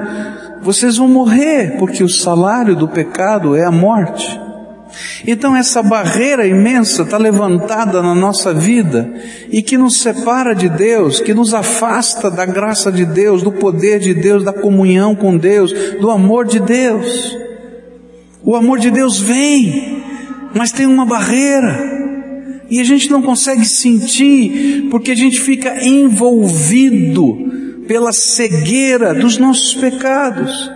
Vocês 0.62 0.98
vão 0.98 1.08
morrer, 1.08 1.78
porque 1.80 2.04
o 2.04 2.10
salário 2.10 2.76
do 2.76 2.90
pecado 2.90 3.56
é 3.56 3.64
a 3.64 3.72
morte. 3.72 4.51
Então 5.26 5.56
essa 5.56 5.82
barreira 5.82 6.48
imensa 6.48 7.04
está 7.04 7.18
levantada 7.18 8.02
na 8.02 8.16
nossa 8.16 8.54
vida 8.54 9.12
e 9.50 9.62
que 9.62 9.78
nos 9.78 10.02
separa 10.02 10.54
de 10.54 10.70
Deus, 10.70 11.20
que 11.20 11.34
nos 11.34 11.54
afasta 11.54 12.30
da 12.30 12.46
graça 12.46 12.92
de 12.92 13.06
Deus, 13.06 13.44
do 13.44 13.52
poder 13.52 14.00
de 14.00 14.14
Deus, 14.14 14.44
da 14.44 14.54
comunhão 14.54 15.16
com 15.16 15.38
Deus, 15.38 15.74
do 16.00 16.10
amor 16.10 16.46
de 16.46 16.60
Deus. 16.60 17.38
O 18.44 18.56
amor 18.56 18.80
de 18.80 18.90
Deus 18.90 19.20
vem, 19.20 20.04
mas 20.54 20.72
tem 20.72 20.86
uma 20.86 21.06
barreira. 21.06 22.02
E 22.70 22.80
a 22.80 22.84
gente 22.84 23.10
não 23.12 23.22
consegue 23.22 23.66
sentir 23.66 24.88
porque 24.90 25.12
a 25.12 25.16
gente 25.16 25.40
fica 25.40 25.86
envolvido 25.86 27.38
pela 27.88 28.14
cegueira 28.14 29.14
dos 29.14 29.38
nossos 29.38 29.74
pecados. 29.76 30.72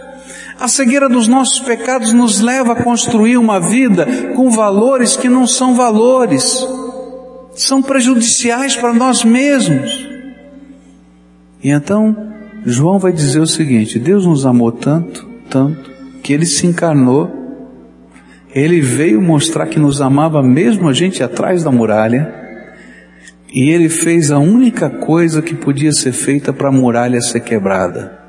A 0.60 0.70
cegueira 0.70 1.10
dos 1.10 1.28
nossos 1.28 1.60
pecados 1.60 2.13
nos 2.13 2.39
leva 2.39 2.74
a 2.74 2.84
construir 2.84 3.38
uma 3.38 3.60
vida 3.60 4.06
com 4.36 4.50
valores 4.50 5.18
que 5.18 5.28
não 5.28 5.46
são 5.46 5.76
valores, 5.76 6.65
são 7.54 7.82
prejudiciais 7.82 8.76
para 8.76 8.94
nós 8.94 9.24
mesmos. 9.24 10.08
E 11.62 11.70
então, 11.70 12.15
João 12.65 12.98
vai 12.98 13.12
dizer 13.12 13.39
o 13.39 13.48
seguinte: 13.48 14.00
Deus 14.00 14.26
nos 14.26 14.46
amou 14.46 14.72
tanto, 14.72 15.28
tanto, 15.50 15.91
que 16.24 16.32
ele 16.32 16.46
se 16.46 16.65
encarnou, 16.65 17.30
ele 18.54 18.80
veio 18.80 19.22
mostrar 19.22 19.68
que 19.68 19.80
nos 19.80 20.00
amava 20.00 20.41
mesmo 20.41 20.88
a 20.88 20.94
gente 20.94 21.22
atrás 21.22 21.63
da 21.63 21.72
muralha, 21.72 22.34
e 23.54 23.70
ele 23.70 23.89
fez 23.89 24.32
a 24.32 24.39
única 24.39 24.89
coisa 24.89 25.41
que 25.41 25.54
podia 25.54 25.91
ser 25.91 26.13
feita 26.13 26.54
para 26.54 26.70
a 26.70 26.72
muralha 26.72 27.20
ser 27.20 27.41
quebrada 27.41 28.25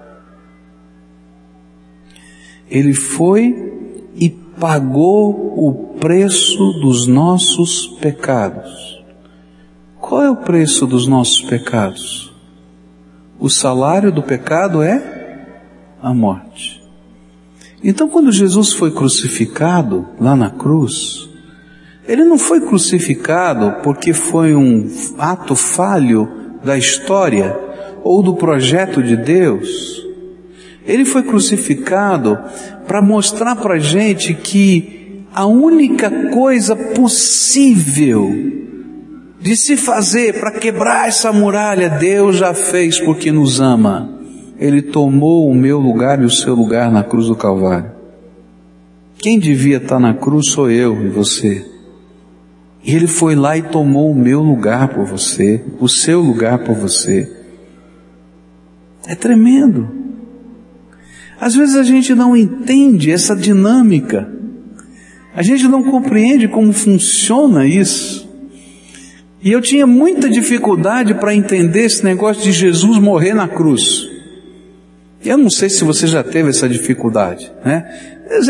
ele 2.71 2.93
foi 2.93 4.01
e 4.15 4.31
pagou 4.31 5.31
o 5.57 5.97
preço 5.99 6.73
dos 6.81 7.07
nossos 7.07 7.87
pecados. 8.01 9.05
Qual 10.01 10.23
é 10.23 10.31
o 10.31 10.37
preço 10.37 10.87
dos 10.87 11.07
nossos 11.07 11.43
pecados? 11.43 12.33
O 13.39 13.49
salário 13.51 14.13
do 14.13 14.23
pecado 14.23 14.83
é 14.83 15.47
a 16.01 16.15
morte. 16.15 16.83
Então, 17.83 18.09
quando 18.09 18.33
Jesus 18.33 18.73
foi 18.73 18.91
crucificado 18.91 20.07
lá 20.21 20.35
na 20.35 20.51
cruz, 20.51 21.29
ele 22.07 22.25
não 22.25 22.39
foi 22.39 22.61
crucificado 22.61 23.83
porque 23.83 24.13
foi 24.13 24.55
um 24.55 24.89
ato 25.19 25.55
falho 25.55 26.29
da 26.65 26.79
história 26.79 27.59
ou 28.03 28.23
do 28.23 28.35
projeto 28.35 29.03
de 29.03 29.17
Deus. 29.17 30.06
Ele 30.87 31.05
foi 31.05 31.23
crucificado 31.23 32.39
para 32.87 33.03
mostrar 33.03 33.57
para 33.57 33.75
a 33.75 33.79
gente 33.79 34.33
que 34.33 35.23
a 35.35 35.45
única 35.45 36.11
coisa 36.31 36.75
possível 36.75 38.33
de 39.41 39.57
se 39.57 39.77
fazer 39.77 40.41
para 40.41 40.53
quebrar 40.53 41.09
essa 41.09 41.33
muralha, 41.33 41.91
Deus 41.91 42.37
já 42.37 42.55
fez 42.55 42.99
porque 42.99 43.31
nos 43.31 43.61
ama. 43.61 44.11
Ele 44.59 44.81
tomou 44.81 45.51
o 45.51 45.55
meu 45.55 45.79
lugar 45.79 46.23
e 46.23 46.25
o 46.25 46.31
seu 46.31 46.55
lugar 46.55 46.91
na 46.91 47.05
cruz 47.05 47.27
do 47.27 47.37
Calvário. 47.37 47.91
Quem 49.19 49.39
devia 49.39 49.77
estar 49.77 49.99
na 49.99 50.15
cruz 50.15 50.51
sou 50.51 50.71
eu 50.71 51.05
e 51.05 51.09
você. 51.09 51.65
E 52.83 52.95
ele 52.95 53.07
foi 53.07 53.35
lá 53.35 53.57
e 53.57 53.63
tomou 53.63 54.11
o 54.13 54.15
meu 54.15 54.41
lugar 54.41 54.89
por 54.89 55.05
você, 55.05 55.63
o 55.81 55.89
seu 55.89 56.21
lugar 56.21 56.61
por 56.61 56.75
você. 56.75 57.31
É 59.07 59.15
tremendo. 59.15 60.06
Às 61.41 61.55
vezes 61.55 61.77
a 61.77 61.83
gente 61.83 62.15
não 62.15 62.37
entende 62.37 63.11
essa 63.11 63.37
dinâmica. 63.37 64.29
A 65.35 65.43
gente 65.43 65.69
não 65.69 65.83
compreende 65.83 66.49
como 66.49 66.73
funciona 66.73 67.67
isso. 67.67 68.27
E 69.43 69.53
eu 69.53 69.61
tinha 69.61 69.87
muita 69.87 70.29
dificuldade 70.29 71.15
para 71.15 71.35
entender 71.35 71.85
esse 71.85 72.03
negócio 72.03 72.43
de 72.43 72.53
Jesus 72.53 72.99
morrer 72.99 73.35
na 73.35 73.47
cruz. 73.47 74.09
Eu 75.25 75.37
não 75.37 75.51
sei 75.51 75.69
se 75.69 75.85
você 75.85 76.07
já 76.07 76.23
teve 76.23 76.51
essa 76.51 76.69
dificuldade, 76.69 77.53
né? 77.65 77.85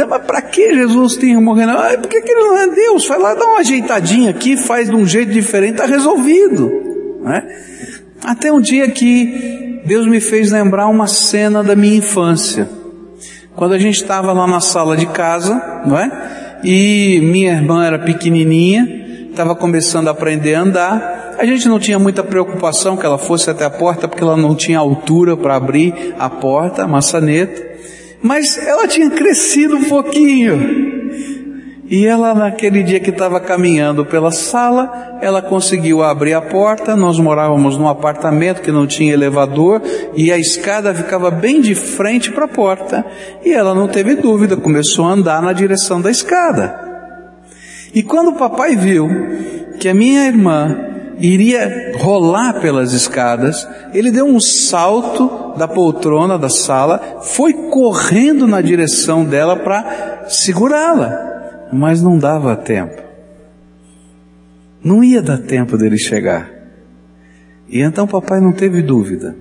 Mas 0.09 0.23
para 0.23 0.41
que 0.43 0.75
Jesus 0.75 1.17
tinha 1.17 1.41
morrido? 1.41 1.71
Ah, 1.71 1.99
por 1.99 2.09
que 2.09 2.17
ele 2.17 2.41
não 2.41 2.59
é 2.59 2.67
Deus? 2.69 3.07
Vai 3.07 3.19
lá, 3.19 3.35
dá 3.35 3.45
uma 3.45 3.61
ajeitadinha 3.61 4.31
aqui, 4.31 4.57
faz 4.57 4.89
de 4.89 4.95
um 4.95 5.07
jeito 5.07 5.33
diferente, 5.33 5.73
está 5.73 5.87
resolvido. 5.87 6.71
Né? 7.23 7.43
Até 8.25 8.51
um 8.51 8.61
dia 8.61 8.91
que 8.91 9.83
Deus 9.85 10.07
me 10.07 10.21
fez 10.21 10.51
lembrar 10.51 10.89
uma 10.89 11.07
cena 11.07 11.63
da 11.63 11.77
minha 11.77 11.97
infância. 11.97 12.69
Quando 13.57 13.73
a 13.73 13.79
gente 13.79 13.97
estava 13.97 14.35
lá 14.35 14.47
na 14.47 14.61
sala 14.61 14.97
de 14.99 15.07
casa, 15.07 15.83
não 15.87 15.99
é? 15.99 16.61
E 16.63 17.21
minha 17.23 17.53
irmã 17.53 17.87
era 17.87 17.99
pequenininha, 17.99 19.29
estava 19.31 19.55
começando 19.57 20.09
a 20.09 20.11
aprender 20.11 20.55
a 20.55 20.61
andar. 20.61 21.35
A 21.39 21.45
gente 21.47 21.67
não 21.67 21.79
tinha 21.79 21.99
muita 21.99 22.23
preocupação 22.23 22.99
que 22.99 23.07
ela 23.07 23.17
fosse 23.17 23.49
até 23.49 23.65
a 23.65 23.71
porta, 23.71 24.07
porque 24.07 24.23
ela 24.23 24.37
não 24.37 24.55
tinha 24.55 24.79
altura 24.79 25.37
para 25.39 25.57
abrir 25.57 26.15
a 26.19 26.29
porta, 26.29 26.85
a 26.85 26.89
maçaneta. 26.89 27.65
Mas 28.23 28.59
ela 28.59 28.87
tinha 28.87 29.09
crescido 29.09 29.77
um 29.77 29.85
pouquinho. 29.85 30.86
E 31.89 32.05
ela, 32.05 32.35
naquele 32.35 32.83
dia 32.83 32.99
que 32.99 33.11
estava 33.11 33.39
caminhando 33.39 34.05
pela 34.05 34.33
sala, 34.33 35.19
ela 35.21 35.41
conseguiu 35.41 36.03
abrir 36.03 36.35
a 36.35 36.41
porta. 36.41 36.97
Nós 36.97 37.19
morávamos 37.19 37.79
num 37.79 37.89
apartamento 37.89 38.61
que 38.61 38.73
não 38.73 38.87
tinha 38.87 39.13
elevador 39.13 39.81
e 40.15 40.33
a 40.33 40.39
escada 40.39 40.93
ficava 40.93 41.31
bem 41.31 41.61
de 41.61 41.75
frente 41.75 42.33
para 42.33 42.47
a 42.47 42.49
porta. 42.49 43.05
E 43.45 43.53
ela 43.53 43.75
não 43.75 43.87
teve 43.87 44.17
dúvida, 44.17 44.57
começou 44.57 45.05
a 45.05 45.13
andar 45.13 45.41
na 45.41 45.53
direção 45.53 46.01
da 46.01 46.11
escada. 46.11 46.87
E 47.95 48.03
quando 48.03 48.31
o 48.31 48.37
papai 48.37 48.75
viu 48.75 49.09
que 49.79 49.89
a 49.89 49.95
minha 49.95 50.27
irmã 50.27 50.77
iria 51.19 51.93
rolar 51.99 52.61
pelas 52.61 52.93
escadas, 52.93 53.67
ele 53.95 54.11
deu 54.11 54.27
um 54.27 54.41
salto 54.41 55.55
da 55.57 55.67
poltrona 55.67 56.39
da 56.39 56.49
sala, 56.49 57.21
foi 57.23 57.53
correndo 57.53 58.47
na 58.47 58.61
direção 58.61 59.25
dela 59.25 59.57
para 59.57 60.25
segurá-la, 60.29 61.36
mas 61.73 62.03
não 62.03 62.19
dava 62.19 62.57
tempo. 62.57 63.03
Não 64.83 65.03
ia 65.03 65.21
dar 65.23 65.39
tempo 65.39 65.77
dele 65.77 65.99
chegar. 65.99 66.51
E 67.69 67.81
então 67.81 68.07
papai 68.07 68.41
não 68.41 68.53
teve 68.53 68.83
dúvida. 68.83 69.37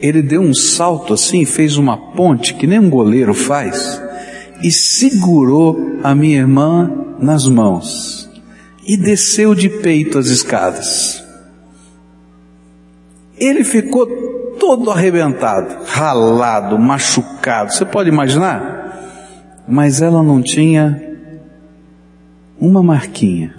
Ele 0.00 0.22
deu 0.22 0.40
um 0.40 0.54
salto 0.54 1.14
assim, 1.14 1.44
fez 1.44 1.76
uma 1.76 1.96
ponte 2.12 2.54
que 2.54 2.66
nem 2.66 2.78
um 2.78 2.88
goleiro 2.88 3.34
faz, 3.34 4.00
e 4.62 4.70
segurou 4.70 5.98
a 6.02 6.14
minha 6.14 6.38
irmã 6.38 7.16
nas 7.18 7.46
mãos 7.46 8.30
e 8.86 8.96
desceu 8.96 9.54
de 9.54 9.68
peito 9.68 10.18
as 10.18 10.28
escadas. 10.28 11.22
Ele 13.36 13.62
ficou 13.62 14.06
todo 14.58 14.90
arrebentado, 14.90 15.84
ralado, 15.84 16.78
machucado. 16.78 17.72
Você 17.72 17.84
pode 17.84 18.08
imaginar? 18.08 19.62
Mas 19.68 20.00
ela 20.00 20.22
não 20.22 20.42
tinha 20.42 21.07
uma 22.60 22.82
marquinha, 22.82 23.54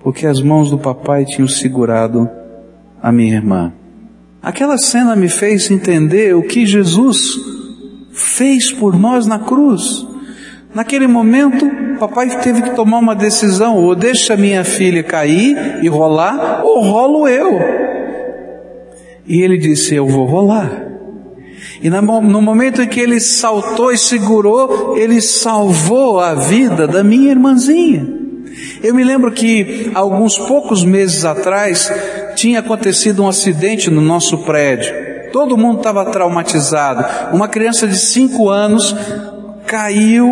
porque 0.00 0.26
as 0.26 0.40
mãos 0.40 0.70
do 0.70 0.78
papai 0.78 1.24
tinham 1.24 1.48
segurado 1.48 2.28
a 3.02 3.10
minha 3.10 3.34
irmã. 3.34 3.72
Aquela 4.42 4.78
cena 4.78 5.16
me 5.16 5.28
fez 5.28 5.70
entender 5.70 6.36
o 6.36 6.42
que 6.42 6.66
Jesus 6.66 7.38
fez 8.12 8.70
por 8.70 8.98
nós 8.98 9.26
na 9.26 9.38
cruz. 9.38 10.06
Naquele 10.74 11.06
momento, 11.06 11.68
papai 11.98 12.28
teve 12.40 12.62
que 12.62 12.70
tomar 12.70 12.98
uma 12.98 13.14
decisão, 13.14 13.76
ou 13.76 13.94
deixa 13.94 14.36
minha 14.36 14.64
filha 14.64 15.02
cair 15.02 15.56
e 15.82 15.88
rolar, 15.88 16.62
ou 16.64 16.82
rolo 16.82 17.26
eu. 17.26 17.58
E 19.26 19.40
ele 19.40 19.56
disse, 19.56 19.94
eu 19.94 20.06
vou 20.06 20.26
rolar. 20.26 20.93
E 21.84 21.90
no 21.90 22.40
momento 22.40 22.80
em 22.80 22.88
que 22.88 22.98
ele 22.98 23.20
saltou 23.20 23.92
e 23.92 23.98
segurou, 23.98 24.96
ele 24.96 25.20
salvou 25.20 26.18
a 26.18 26.34
vida 26.34 26.88
da 26.88 27.04
minha 27.04 27.30
irmãzinha. 27.30 28.08
Eu 28.82 28.94
me 28.94 29.04
lembro 29.04 29.30
que 29.30 29.90
alguns 29.94 30.38
poucos 30.38 30.82
meses 30.82 31.26
atrás 31.26 31.92
tinha 32.36 32.60
acontecido 32.60 33.22
um 33.22 33.28
acidente 33.28 33.90
no 33.90 34.00
nosso 34.00 34.38
prédio. 34.38 34.94
Todo 35.30 35.58
mundo 35.58 35.76
estava 35.76 36.06
traumatizado. 36.06 37.04
Uma 37.36 37.48
criança 37.48 37.86
de 37.86 37.98
cinco 37.98 38.48
anos 38.48 38.96
caiu, 39.66 40.26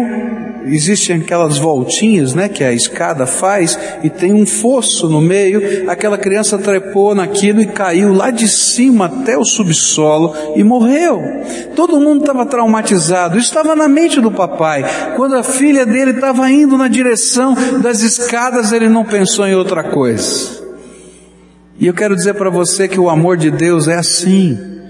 existem 0.66 1.16
aquelas 1.16 1.59
voltinhas, 1.59 2.35
né, 2.35 2.48
que 2.48 2.62
a 2.62 2.72
escada 2.72 3.27
faz 3.27 3.79
e 4.03 4.11
tem 4.11 4.33
um 4.33 4.46
fosso 4.46 5.09
no 5.09 5.20
meio, 5.20 5.90
aquela 5.90 6.18
criança 6.18 6.59
trepou 6.59 7.14
naquilo 7.14 7.61
e 7.61 7.66
caiu 7.66 8.12
lá 8.12 8.31
de 8.31 8.48
cima 8.48 9.07
até 9.07 9.37
o 9.37 9.44
subsolo 9.44 10.35
e 10.57 10.62
morreu. 10.62 11.20
Todo 11.75 12.01
mundo 12.01 12.20
estava 12.20 12.46
traumatizado, 12.46 13.38
isso 13.38 13.48
estava 13.48 13.75
na 13.75 13.88
mente 13.88 14.20
do 14.20 14.31
papai. 14.31 14.85
Quando 15.16 15.37
a 15.37 15.42
filha 15.42 15.85
dele 15.85 16.12
estava 16.12 16.51
indo 16.51 16.77
na 16.77 16.88
direção 16.88 17.55
das 17.81 18.01
escadas, 18.03 18.72
ele 18.72 18.88
não 18.88 19.05
pensou 19.05 19.46
em 19.46 19.55
outra 19.55 19.83
coisa. 19.83 20.62
E 21.79 21.87
eu 21.87 21.94
quero 21.94 22.14
dizer 22.14 22.35
para 22.35 22.51
você 22.51 22.87
que 22.87 23.01
o 23.01 23.11
amor 23.11 23.37
de 23.37 23.51
Deus 23.51 23.88
é 23.88 23.96
assim. 23.96 24.82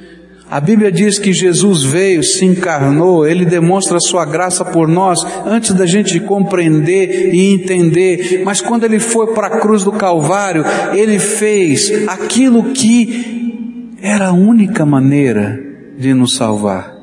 A 0.53 0.61
Bíblia 0.61 0.93
diz 0.93 1.19
que 1.19 1.33
Jesus 1.33 1.83
veio, 1.83 2.23
se 2.23 2.45
encarnou, 2.45 3.27
Ele 3.27 3.47
demonstra 3.47 3.97
a 3.97 4.01
sua 4.01 4.27
graça 4.27 4.63
por 4.63 4.87
nós 4.87 5.19
antes 5.47 5.73
da 5.73 5.87
gente 5.87 6.21
compreender 6.21 7.33
e 7.35 7.55
entender. 7.55 8.43
Mas 8.45 8.61
quando 8.61 8.85
Ele 8.85 8.99
foi 8.99 9.33
para 9.33 9.47
a 9.47 9.61
cruz 9.61 9.83
do 9.83 9.93
Calvário, 9.93 10.63
Ele 10.93 11.19
fez 11.19 12.07
aquilo 12.07 12.65
que 12.75 13.97
era 14.03 14.27
a 14.27 14.33
única 14.35 14.85
maneira 14.85 15.59
de 15.97 16.13
nos 16.13 16.37
salvar. 16.37 16.99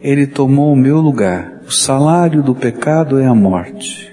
Ele 0.00 0.26
tomou 0.26 0.72
o 0.72 0.76
meu 0.76 0.98
lugar. 0.98 1.60
O 1.64 1.70
salário 1.70 2.42
do 2.42 2.52
pecado 2.52 3.20
é 3.20 3.26
a 3.26 3.34
morte. 3.34 4.11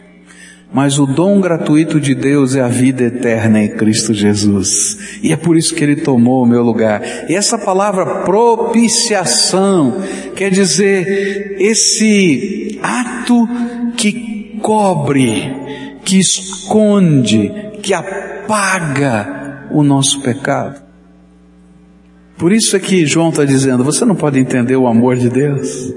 Mas 0.71 0.99
o 0.99 1.08
dom 1.08 1.41
gratuito 1.41 1.99
de 1.99 2.13
Deus 2.13 2.55
é 2.55 2.62
a 2.62 2.67
vida 2.67 3.03
eterna 3.03 3.63
em 3.63 3.69
Cristo 3.69 4.13
Jesus. 4.13 5.19
E 5.23 5.34
é 5.34 5.36
por 5.36 5.58
isso 5.58 5.73
que 5.73 5.84
Ele 5.84 5.95
tomou 5.95 6.43
o 6.43 6.45
meu 6.45 6.62
lugar. 6.62 7.01
E 7.27 7.36
essa 7.36 7.58
palavra 7.58 8.23
propiciação 8.23 9.97
quer 10.36 10.51
dizer 10.51 11.55
esse 11.60 12.79
ato 12.84 13.49
que 13.97 14.60
cobre, 14.62 15.55
que 16.05 16.19
esconde, 16.19 17.51
que 17.82 17.93
apaga 17.93 19.67
o 19.71 19.82
nosso 19.82 20.21
pecado. 20.21 20.82
Por 22.38 22.53
isso 22.53 22.75
é 22.75 22.79
que 22.79 23.05
João 23.05 23.29
está 23.29 23.43
dizendo, 23.43 23.84
você 23.84 24.05
não 24.05 24.15
pode 24.15 24.39
entender 24.39 24.75
o 24.75 24.88
amor 24.88 25.15
de 25.15 25.29
Deus. 25.29 25.93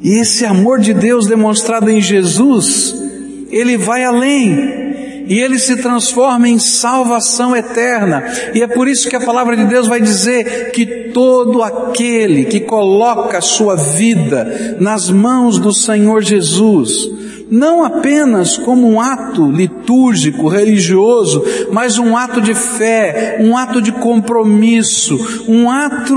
E 0.00 0.20
esse 0.20 0.44
amor 0.44 0.78
de 0.78 0.92
Deus 0.92 1.26
demonstrado 1.26 1.90
em 1.90 2.00
Jesus, 2.00 3.05
ele 3.56 3.76
vai 3.76 4.04
além. 4.04 4.86
E 5.28 5.40
ele 5.40 5.58
se 5.58 5.76
transforma 5.76 6.48
em 6.48 6.58
salvação 6.58 7.54
eterna. 7.56 8.24
E 8.54 8.62
é 8.62 8.66
por 8.66 8.86
isso 8.86 9.08
que 9.08 9.16
a 9.16 9.20
palavra 9.20 9.56
de 9.56 9.64
Deus 9.64 9.88
vai 9.88 10.00
dizer 10.00 10.70
que 10.70 10.86
todo 11.12 11.62
aquele 11.64 12.44
que 12.44 12.60
coloca 12.60 13.38
a 13.38 13.42
sua 13.42 13.74
vida 13.74 14.76
nas 14.78 15.10
mãos 15.10 15.58
do 15.58 15.72
Senhor 15.72 16.22
Jesus, 16.22 17.10
não 17.50 17.84
apenas 17.84 18.56
como 18.56 18.88
um 18.88 19.00
ato 19.00 19.50
litúrgico, 19.50 20.48
religioso, 20.48 21.44
mas 21.70 21.98
um 21.98 22.16
ato 22.16 22.40
de 22.40 22.54
fé, 22.54 23.38
um 23.40 23.56
ato 23.56 23.80
de 23.80 23.92
compromisso, 23.92 25.44
um 25.48 25.70
ato, 25.70 26.14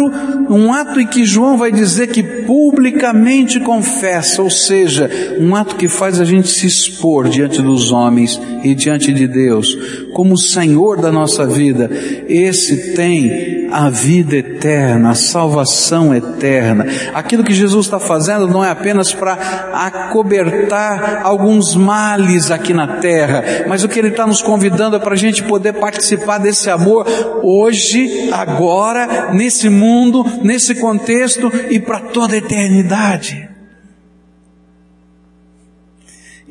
um 0.49 0.73
ato 0.73 0.99
em 0.99 1.05
que 1.05 1.25
João 1.25 1.57
vai 1.57 1.71
dizer 1.71 2.07
que 2.07 2.23
publicamente 2.23 3.59
confessa, 3.59 4.41
ou 4.41 4.49
seja, 4.49 5.09
um 5.39 5.55
ato 5.55 5.75
que 5.75 5.87
faz 5.87 6.19
a 6.19 6.25
gente 6.25 6.47
se 6.47 6.65
expor 6.65 7.29
diante 7.29 7.61
dos 7.61 7.91
homens 7.91 8.39
e 8.63 8.73
diante 8.73 9.13
de 9.13 9.27
Deus, 9.27 9.77
como 10.13 10.37
Senhor 10.37 10.99
da 10.99 11.11
nossa 11.11 11.45
vida. 11.45 11.89
Esse 12.27 12.93
tem 12.93 13.58
a 13.71 13.89
vida 13.89 14.35
eterna, 14.35 15.11
a 15.11 15.15
salvação 15.15 16.13
eterna. 16.13 16.85
Aquilo 17.13 17.43
que 17.43 17.53
Jesus 17.53 17.85
está 17.85 17.99
fazendo 17.99 18.47
não 18.47 18.63
é 18.63 18.69
apenas 18.69 19.13
para 19.13 19.33
acobertar 19.73 21.21
alguns 21.23 21.75
males 21.75 22.51
aqui 22.51 22.73
na 22.73 22.99
terra, 22.99 23.65
mas 23.67 23.83
o 23.83 23.89
que 23.89 23.99
Ele 23.99 24.09
está 24.09 24.25
nos 24.25 24.41
convidando 24.41 24.95
é 24.95 24.99
para 24.99 25.13
a 25.13 25.17
gente 25.17 25.43
poder 25.43 25.73
participar 25.73 26.37
desse 26.37 26.69
amor 26.69 27.05
hoje, 27.43 28.29
agora, 28.31 29.31
nesse 29.33 29.69
mundo, 29.69 30.25
nesse 30.41 30.75
contexto 30.75 31.51
e 31.69 31.79
para 31.79 31.99
toda 31.99 32.33
a 32.33 32.37
eternidade. 32.37 33.49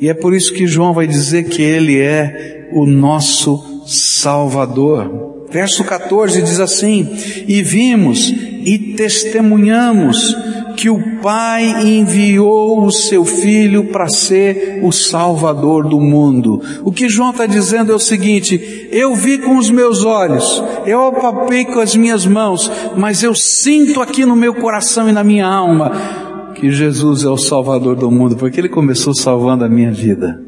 E 0.01 0.09
é 0.09 0.15
por 0.15 0.33
isso 0.33 0.53
que 0.55 0.67
João 0.67 0.93
vai 0.93 1.07
dizer 1.07 1.45
que 1.45 1.61
Ele 1.61 2.01
é 2.01 2.69
o 2.73 2.87
nosso 2.87 3.85
Salvador. 3.87 5.38
Verso 5.51 5.85
14 5.85 6.43
diz 6.43 6.61
assim: 6.61 7.09
E 7.47 7.63
vimos 7.63 8.29
e 8.29 8.95
testemunhamos 8.97 10.37
que 10.77 10.89
o 10.89 11.19
Pai 11.21 11.83
enviou 11.83 12.85
o 12.85 12.93
seu 12.93 13.25
Filho 13.25 13.85
para 13.87 14.09
ser 14.09 14.81
o 14.83 14.93
Salvador 14.93 15.89
do 15.89 16.01
mundo. 16.01 16.63
O 16.85 16.93
que 16.93 17.09
João 17.09 17.31
está 17.31 17.47
dizendo 17.47 17.91
é 17.91 17.95
o 17.95 17.99
seguinte: 17.99 18.89
eu 18.93 19.15
vi 19.15 19.39
com 19.39 19.57
os 19.57 19.71
meus 19.71 20.05
olhos, 20.05 20.63
eu 20.87 21.09
apalpei 21.09 21.65
com 21.65 21.81
as 21.81 21.97
minhas 21.97 22.27
mãos, 22.27 22.71
mas 22.97 23.23
eu 23.23 23.35
sinto 23.35 24.01
aqui 24.01 24.25
no 24.25 24.37
meu 24.37 24.55
coração 24.55 25.09
e 25.09 25.13
na 25.13 25.25
minha 25.25 25.47
alma 25.47 25.93
que 26.55 26.71
Jesus 26.71 27.25
é 27.25 27.29
o 27.29 27.37
Salvador 27.37 27.95
do 27.95 28.11
mundo, 28.11 28.37
porque 28.37 28.61
Ele 28.61 28.69
começou 28.69 29.15
salvando 29.15 29.65
a 29.65 29.69
minha 29.69 29.93
vida. 29.93 30.43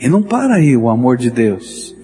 E 0.00 0.08
não 0.08 0.22
para 0.22 0.54
aí 0.56 0.76
o 0.76 0.88
amor 0.88 1.16
de 1.16 1.30
Deus. 1.30 1.94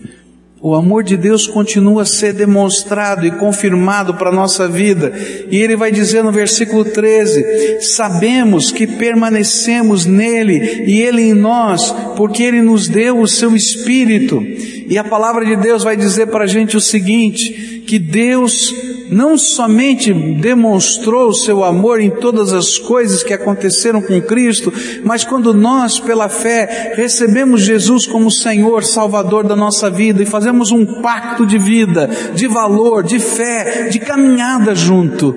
O 0.63 0.75
amor 0.75 1.03
de 1.03 1.17
Deus 1.17 1.47
continua 1.47 2.03
a 2.03 2.07
ser 2.07 2.35
demonstrado 2.35 3.27
e 3.27 3.31
confirmado 3.31 4.13
para 4.15 4.29
a 4.29 4.35
nossa 4.35 4.69
vida. 4.69 5.11
E 5.51 5.57
ele 5.57 5.75
vai 5.75 5.91
dizer 5.91 6.23
no 6.23 6.31
versículo 6.31 6.85
13: 6.85 7.81
Sabemos 7.81 8.71
que 8.71 8.87
permanecemos 8.87 10.05
nele 10.05 10.85
e 10.87 11.01
ele 11.01 11.23
em 11.23 11.35
nós, 11.35 11.91
porque 12.15 12.43
ele 12.43 12.61
nos 12.61 12.89
deu 12.89 13.21
o 13.21 13.27
seu 13.27 13.57
Espírito. 13.57 14.43
E 14.87 14.99
a 14.99 15.05
palavra 15.05 15.47
de 15.47 15.57
Deus 15.57 15.83
vai 15.83 15.97
dizer 15.97 16.27
para 16.27 16.45
a 16.45 16.49
gente 16.49 16.77
o 16.77 16.81
seguinte: 16.81 17.83
que 17.87 17.99
Deus 17.99 18.73
não 19.11 19.37
somente 19.37 20.13
demonstrou 20.13 21.29
o 21.29 21.35
seu 21.35 21.65
amor 21.65 22.01
em 22.01 22.11
todas 22.11 22.53
as 22.53 22.79
coisas 22.79 23.23
que 23.23 23.35
aconteceram 23.35 24.01
com 24.01 24.21
Cristo, 24.23 24.73
mas 25.05 25.25
quando 25.25 25.53
nós, 25.53 25.99
pela 25.99 26.29
fé, 26.29 26.95
recebemos 26.95 27.63
Jesus 27.63 28.07
como 28.07 28.31
Senhor, 28.31 28.85
Salvador 28.85 29.47
da 29.47 29.57
nossa 29.57 29.91
vida 29.91 30.23
e 30.23 30.27
fazemos 30.27 30.71
um 30.71 31.03
pacto 31.03 31.45
de 31.45 31.59
vida, 31.59 32.09
de 32.35 32.47
valor, 32.47 33.03
de 33.03 33.19
fé, 33.19 33.89
de 33.89 33.99
caminhada 33.99 34.75
junto, 34.75 35.37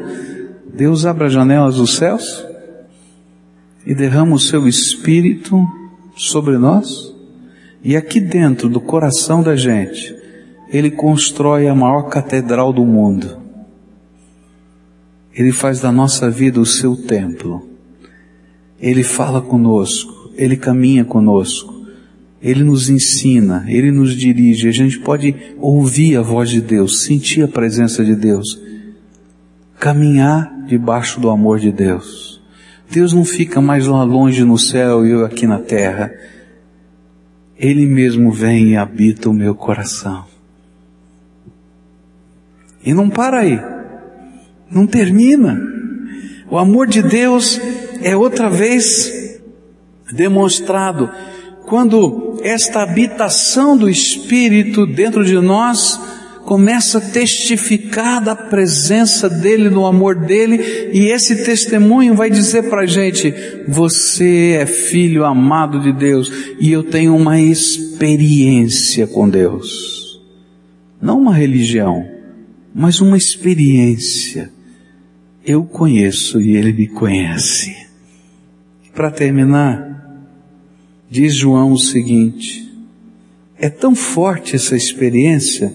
Deus 0.74 1.06
abre 1.06 1.26
as 1.26 1.34
janelas 1.34 1.76
dos 1.76 1.96
céus 1.98 2.44
e 3.86 3.94
derrama 3.94 4.36
o 4.36 4.40
seu 4.40 4.68
Espírito 4.68 5.60
sobre 6.16 6.58
nós, 6.58 7.14
e 7.84 7.98
aqui 7.98 8.20
dentro 8.20 8.70
do 8.70 8.80
coração 8.80 9.44
da 9.44 9.56
gente, 9.56 10.16
Ele 10.70 10.90
constrói 10.90 11.68
a 11.68 11.76
maior 11.76 12.04
catedral 12.04 12.72
do 12.72 12.86
mundo 12.86 13.43
ele 15.36 15.52
faz 15.52 15.80
da 15.80 15.92
nossa 15.92 16.30
vida 16.30 16.62
o 16.62 16.66
seu 16.66 16.96
templo. 16.96 17.68
Ele 18.80 19.04
fala 19.04 19.42
conosco, 19.42 20.32
ele 20.36 20.56
caminha 20.56 21.04
conosco, 21.04 21.74
ele 22.42 22.64
nos 22.64 22.90
ensina, 22.90 23.66
ele 23.68 23.92
nos 23.92 24.16
dirige. 24.16 24.68
A 24.68 24.72
gente 24.72 25.00
pode 25.00 25.36
ouvir 25.58 26.18
a 26.18 26.22
voz 26.22 26.50
de 26.50 26.62
Deus, 26.62 27.04
sentir 27.04 27.44
a 27.44 27.48
presença 27.48 28.04
de 28.04 28.16
Deus, 28.16 28.62
caminhar 29.80 30.54
debaixo 30.68 31.20
do 31.20 31.30
amor 31.30 31.60
de 31.60 31.72
Deus. 31.72 32.42
Deus 32.92 33.12
não 33.12 33.26
fica 33.26 33.60
mais 33.60 33.88
lá 33.88 34.04
longe 34.04 34.44
no 34.44 34.58
céu 34.58 35.06
e 35.06 35.10
eu 35.10 35.26
aqui 35.26 35.48
na 35.48 35.58
terra. 35.58 36.14
Ele 37.58 37.88
mesmo 37.88 38.32
vem 38.32 38.72
e 38.72 38.78
habita 38.78 39.30
o 39.30 39.34
meu 39.34 39.56
coração. 39.56 40.26
E 42.86 42.94
não 42.94 43.10
para 43.10 43.40
aí. 43.40 43.73
Não 44.74 44.88
termina. 44.88 45.60
O 46.50 46.58
amor 46.58 46.88
de 46.88 47.02
Deus 47.02 47.60
é 48.02 48.16
outra 48.16 48.50
vez 48.50 49.40
demonstrado 50.12 51.10
quando 51.66 52.40
esta 52.44 52.82
habitação 52.82 53.78
do 53.78 53.90
Espírito 53.90 54.86
dentro 54.86 55.24
de 55.24 55.36
nós 55.36 56.00
começa 56.46 56.98
a 56.98 57.02
testificar 57.02 58.22
da 58.22 58.36
presença 58.36 59.30
dele, 59.30 59.70
do 59.70 59.86
amor 59.86 60.16
dele, 60.16 60.90
e 60.92 61.06
esse 61.06 61.44
testemunho 61.46 62.16
vai 62.16 62.30
dizer 62.30 62.70
para 62.70 62.82
a 62.82 62.86
gente: 62.86 63.34
você 63.68 64.58
é 64.60 64.66
filho 64.66 65.24
amado 65.24 65.80
de 65.80 65.94
Deus, 65.94 66.32
e 66.60 66.72
eu 66.72 66.84
tenho 66.84 67.16
uma 67.16 67.40
experiência 67.40 69.08
com 69.08 69.30
Deus. 69.30 70.22
Não 71.02 71.20
uma 71.20 71.34
religião, 71.34 72.06
mas 72.76 73.00
uma 73.00 73.18
experiência 73.18 74.52
eu 75.46 75.64
conheço 75.64 76.40
e 76.40 76.56
ele 76.56 76.72
me 76.72 76.88
conhece. 76.88 77.76
Para 78.94 79.12
terminar, 79.12 80.24
diz 81.10 81.36
João 81.36 81.74
o 81.74 81.80
seguinte: 81.80 82.70
é 83.58 83.70
tão 83.70 83.96
forte 83.96 84.56
essa 84.56 84.76
experiência 84.76 85.74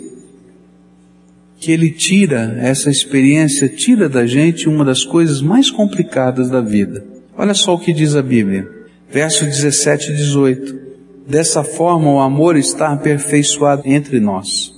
que 1.60 1.72
ele 1.72 1.90
tira 1.90 2.56
essa 2.60 2.88
experiência, 2.88 3.68
tira 3.68 4.08
da 4.08 4.26
gente 4.26 4.68
uma 4.68 4.84
das 4.84 5.04
coisas 5.04 5.42
mais 5.42 5.70
complicadas 5.70 6.48
da 6.48 6.60
vida. 6.60 7.04
Olha 7.36 7.54
só 7.54 7.74
o 7.74 7.78
que 7.78 7.92
diz 7.92 8.14
a 8.14 8.22
Bíblia, 8.22 8.68
verso 9.10 9.44
17 9.44 10.12
e 10.12 10.16
18. 10.16 10.78
Dessa 11.26 11.62
forma 11.62 12.10
o 12.10 12.20
amor 12.20 12.56
está 12.56 12.92
aperfeiçoado 12.92 13.82
entre 13.84 14.18
nós, 14.18 14.72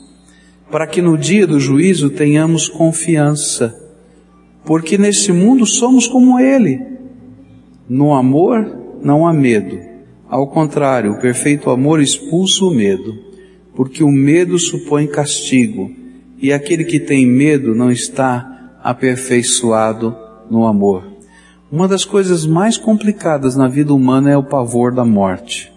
para 0.70 0.86
que 0.86 1.02
no 1.02 1.16
dia 1.16 1.46
do 1.46 1.60
juízo 1.60 2.10
tenhamos 2.10 2.66
confiança 2.66 3.79
porque 4.64 4.98
nesse 4.98 5.32
mundo 5.32 5.66
somos 5.66 6.06
como 6.06 6.38
Ele. 6.38 6.80
No 7.88 8.14
amor 8.14 8.76
não 9.02 9.26
há 9.26 9.32
medo. 9.32 9.78
Ao 10.28 10.46
contrário, 10.46 11.12
o 11.12 11.20
perfeito 11.20 11.70
amor 11.70 12.00
expulsa 12.00 12.64
o 12.64 12.70
medo, 12.70 13.18
porque 13.74 14.04
o 14.04 14.10
medo 14.10 14.58
supõe 14.58 15.06
castigo, 15.06 15.90
e 16.38 16.52
aquele 16.52 16.84
que 16.84 17.00
tem 17.00 17.26
medo 17.26 17.74
não 17.74 17.90
está 17.90 18.78
aperfeiçoado 18.82 20.16
no 20.48 20.66
amor. 20.66 21.04
Uma 21.70 21.86
das 21.86 22.04
coisas 22.04 22.46
mais 22.46 22.76
complicadas 22.76 23.56
na 23.56 23.68
vida 23.68 23.94
humana 23.94 24.30
é 24.30 24.36
o 24.36 24.42
pavor 24.42 24.92
da 24.92 25.04
morte. 25.04 25.72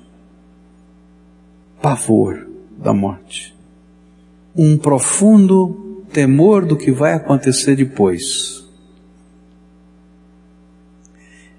Pavor 1.81 2.47
da 2.77 2.93
morte. 2.93 3.55
Um 4.55 4.77
profundo 4.77 6.03
temor 6.11 6.65
do 6.65 6.77
que 6.77 6.91
vai 6.91 7.13
acontecer 7.13 7.75
depois. 7.75 8.62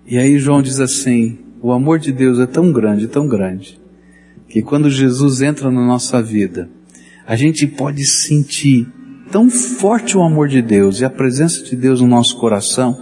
E 0.06 0.18
aí 0.18 0.38
João 0.38 0.60
diz 0.60 0.80
assim: 0.80 1.38
o 1.62 1.72
amor 1.72 1.98
de 1.98 2.12
Deus 2.12 2.38
é 2.38 2.46
tão 2.46 2.70
grande, 2.70 3.08
tão 3.08 3.26
grande, 3.26 3.80
que 4.48 4.60
quando 4.60 4.90
Jesus 4.90 5.40
entra 5.40 5.70
na 5.70 5.84
nossa 5.84 6.22
vida, 6.22 6.68
a 7.26 7.36
gente 7.36 7.66
pode 7.66 8.04
sentir 8.04 8.86
tão 9.30 9.48
forte 9.48 10.16
o 10.16 10.22
amor 10.22 10.48
de 10.48 10.60
Deus 10.60 11.00
e 11.00 11.04
a 11.04 11.10
presença 11.10 11.64
de 11.64 11.74
Deus 11.74 12.02
no 12.02 12.06
nosso 12.06 12.36
coração, 12.36 13.00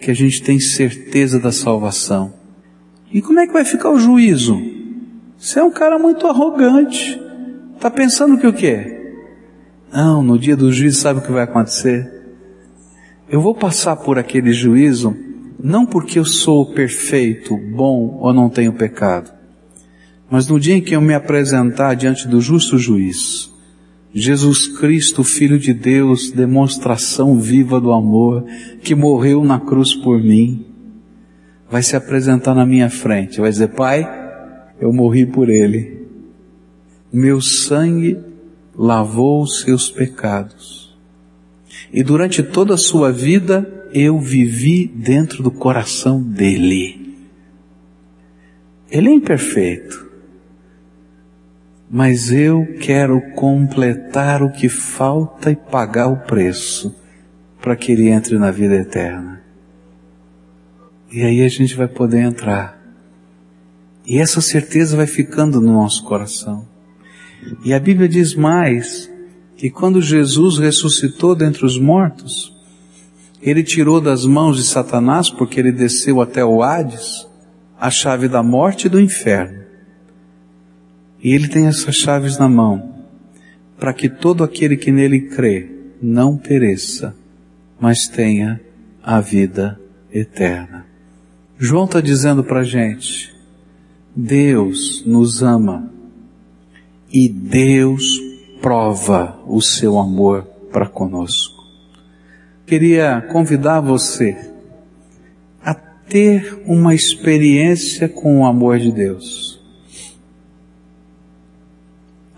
que 0.00 0.10
a 0.10 0.14
gente 0.14 0.42
tem 0.42 0.58
certeza 0.58 1.38
da 1.38 1.52
salvação. 1.52 2.32
E 3.12 3.20
como 3.20 3.40
é 3.40 3.46
que 3.46 3.52
vai 3.52 3.64
ficar 3.64 3.90
o 3.90 3.98
juízo? 3.98 4.58
Você 5.36 5.58
é 5.58 5.62
um 5.62 5.70
cara 5.70 5.98
muito 5.98 6.26
arrogante. 6.26 7.20
Tá 7.78 7.90
pensando 7.90 8.38
que 8.38 8.46
o 8.46 8.52
quê? 8.52 9.14
Não, 9.92 10.22
no 10.22 10.38
dia 10.38 10.56
do 10.56 10.72
juízo 10.72 11.00
sabe 11.00 11.18
o 11.18 11.22
que 11.22 11.32
vai 11.32 11.44
acontecer? 11.44 12.10
Eu 13.28 13.42
vou 13.42 13.54
passar 13.54 13.96
por 13.96 14.18
aquele 14.18 14.52
juízo 14.52 15.14
não 15.62 15.84
porque 15.84 16.18
eu 16.18 16.24
sou 16.24 16.72
perfeito, 16.72 17.56
bom 17.56 18.18
ou 18.20 18.32
não 18.32 18.48
tenho 18.48 18.72
pecado, 18.72 19.30
mas 20.30 20.46
no 20.46 20.60
dia 20.60 20.76
em 20.76 20.80
que 20.80 20.94
eu 20.94 21.00
me 21.00 21.14
apresentar 21.14 21.94
diante 21.94 22.28
do 22.28 22.40
justo 22.40 22.78
juiz, 22.78 23.50
Jesus 24.12 24.66
Cristo, 24.66 25.22
Filho 25.22 25.58
de 25.58 25.72
Deus, 25.72 26.30
demonstração 26.30 27.38
viva 27.38 27.80
do 27.80 27.92
amor, 27.92 28.44
que 28.82 28.94
morreu 28.94 29.44
na 29.44 29.60
cruz 29.60 29.94
por 29.94 30.20
mim, 30.20 30.66
vai 31.70 31.82
se 31.82 31.94
apresentar 31.94 32.54
na 32.54 32.66
minha 32.66 32.90
frente, 32.90 33.40
vai 33.40 33.50
dizer, 33.50 33.68
Pai, 33.68 34.08
eu 34.80 34.92
morri 34.92 35.26
por 35.26 35.48
Ele, 35.48 36.06
meu 37.12 37.40
sangue 37.40 38.18
lavou 38.74 39.42
os 39.42 39.60
seus 39.60 39.90
pecados, 39.90 40.79
e 41.92 42.02
durante 42.02 42.42
toda 42.42 42.74
a 42.74 42.78
sua 42.78 43.10
vida, 43.12 43.88
eu 43.92 44.18
vivi 44.18 44.86
dentro 44.86 45.42
do 45.42 45.50
coração 45.50 46.22
dele. 46.22 47.16
Ele 48.90 49.08
é 49.08 49.12
imperfeito, 49.12 50.08
mas 51.90 52.30
eu 52.30 52.66
quero 52.80 53.20
completar 53.34 54.42
o 54.42 54.52
que 54.52 54.68
falta 54.68 55.50
e 55.50 55.56
pagar 55.56 56.08
o 56.08 56.18
preço 56.18 56.94
para 57.60 57.76
que 57.76 57.92
ele 57.92 58.08
entre 58.08 58.38
na 58.38 58.50
vida 58.50 58.74
eterna. 58.76 59.42
E 61.12 61.22
aí 61.22 61.42
a 61.42 61.48
gente 61.48 61.74
vai 61.74 61.88
poder 61.88 62.20
entrar. 62.20 62.80
E 64.06 64.18
essa 64.18 64.40
certeza 64.40 64.96
vai 64.96 65.06
ficando 65.06 65.60
no 65.60 65.72
nosso 65.72 66.04
coração. 66.04 66.66
E 67.64 67.74
a 67.74 67.80
Bíblia 67.80 68.08
diz 68.08 68.34
mais 68.34 69.09
que 69.60 69.68
quando 69.68 70.00
Jesus 70.00 70.56
ressuscitou 70.56 71.34
dentre 71.34 71.66
os 71.66 71.78
mortos, 71.78 72.50
ele 73.42 73.62
tirou 73.62 74.00
das 74.00 74.24
mãos 74.24 74.56
de 74.56 74.62
Satanás, 74.62 75.28
porque 75.28 75.60
ele 75.60 75.70
desceu 75.70 76.22
até 76.22 76.42
o 76.42 76.62
Hades, 76.62 77.28
a 77.78 77.90
chave 77.90 78.26
da 78.26 78.42
morte 78.42 78.86
e 78.86 78.88
do 78.88 78.98
inferno. 78.98 79.60
E 81.22 81.34
ele 81.34 81.46
tem 81.46 81.66
essas 81.66 81.94
chaves 81.94 82.38
na 82.38 82.48
mão, 82.48 83.04
para 83.78 83.92
que 83.92 84.08
todo 84.08 84.42
aquele 84.42 84.78
que 84.78 84.90
nele 84.90 85.28
crê 85.28 85.70
não 86.00 86.38
pereça, 86.38 87.14
mas 87.78 88.08
tenha 88.08 88.58
a 89.02 89.20
vida 89.20 89.78
eterna. 90.10 90.86
João 91.58 91.84
está 91.84 92.00
dizendo 92.00 92.42
para 92.42 92.60
a 92.60 92.64
gente, 92.64 93.30
Deus 94.16 95.04
nos 95.04 95.42
ama 95.42 95.92
e 97.12 97.28
Deus 97.28 98.29
prova 98.60 99.38
o 99.46 99.60
seu 99.60 99.98
amor 99.98 100.42
para 100.70 100.86
conosco. 100.86 101.64
Queria 102.66 103.20
convidar 103.32 103.80
você 103.80 104.36
a 105.64 105.74
ter 105.74 106.62
uma 106.66 106.94
experiência 106.94 108.08
com 108.08 108.40
o 108.40 108.46
amor 108.46 108.78
de 108.78 108.92
Deus. 108.92 109.60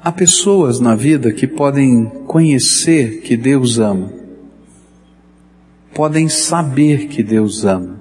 Há 0.02 0.10
pessoas 0.10 0.80
na 0.80 0.94
vida 0.94 1.32
que 1.32 1.46
podem 1.46 2.06
conhecer 2.26 3.20
que 3.20 3.36
Deus 3.36 3.78
ama, 3.78 4.10
podem 5.94 6.28
saber 6.28 7.06
que 7.08 7.22
Deus 7.22 7.64
ama, 7.64 8.00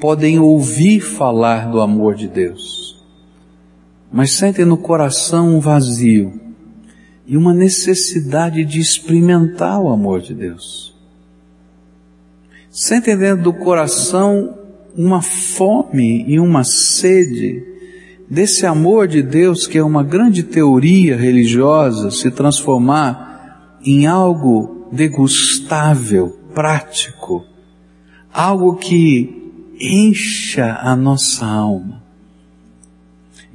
podem 0.00 0.38
ouvir 0.38 1.00
falar 1.00 1.70
do 1.70 1.80
amor 1.80 2.14
de 2.14 2.28
Deus, 2.28 3.02
mas 4.12 4.32
sentem 4.32 4.64
no 4.64 4.76
coração 4.76 5.56
um 5.56 5.58
vazio 5.58 6.47
e 7.28 7.36
uma 7.36 7.52
necessidade 7.52 8.64
de 8.64 8.80
experimentar 8.80 9.78
o 9.78 9.90
amor 9.90 10.22
de 10.22 10.34
Deus. 10.34 10.96
Sentem 12.70 13.18
dentro 13.18 13.44
do 13.44 13.52
coração 13.52 14.56
uma 14.96 15.20
fome 15.20 16.24
e 16.26 16.40
uma 16.40 16.64
sede 16.64 17.62
desse 18.30 18.64
amor 18.64 19.06
de 19.06 19.22
Deus 19.22 19.66
que 19.66 19.76
é 19.76 19.82
uma 19.84 20.02
grande 20.02 20.42
teoria 20.42 21.16
religiosa 21.16 22.10
se 22.10 22.30
transformar 22.30 23.78
em 23.84 24.06
algo 24.06 24.88
degustável, 24.90 26.38
prático, 26.54 27.44
algo 28.32 28.76
que 28.76 29.52
encha 29.78 30.78
a 30.80 30.96
nossa 30.96 31.44
alma. 31.44 32.07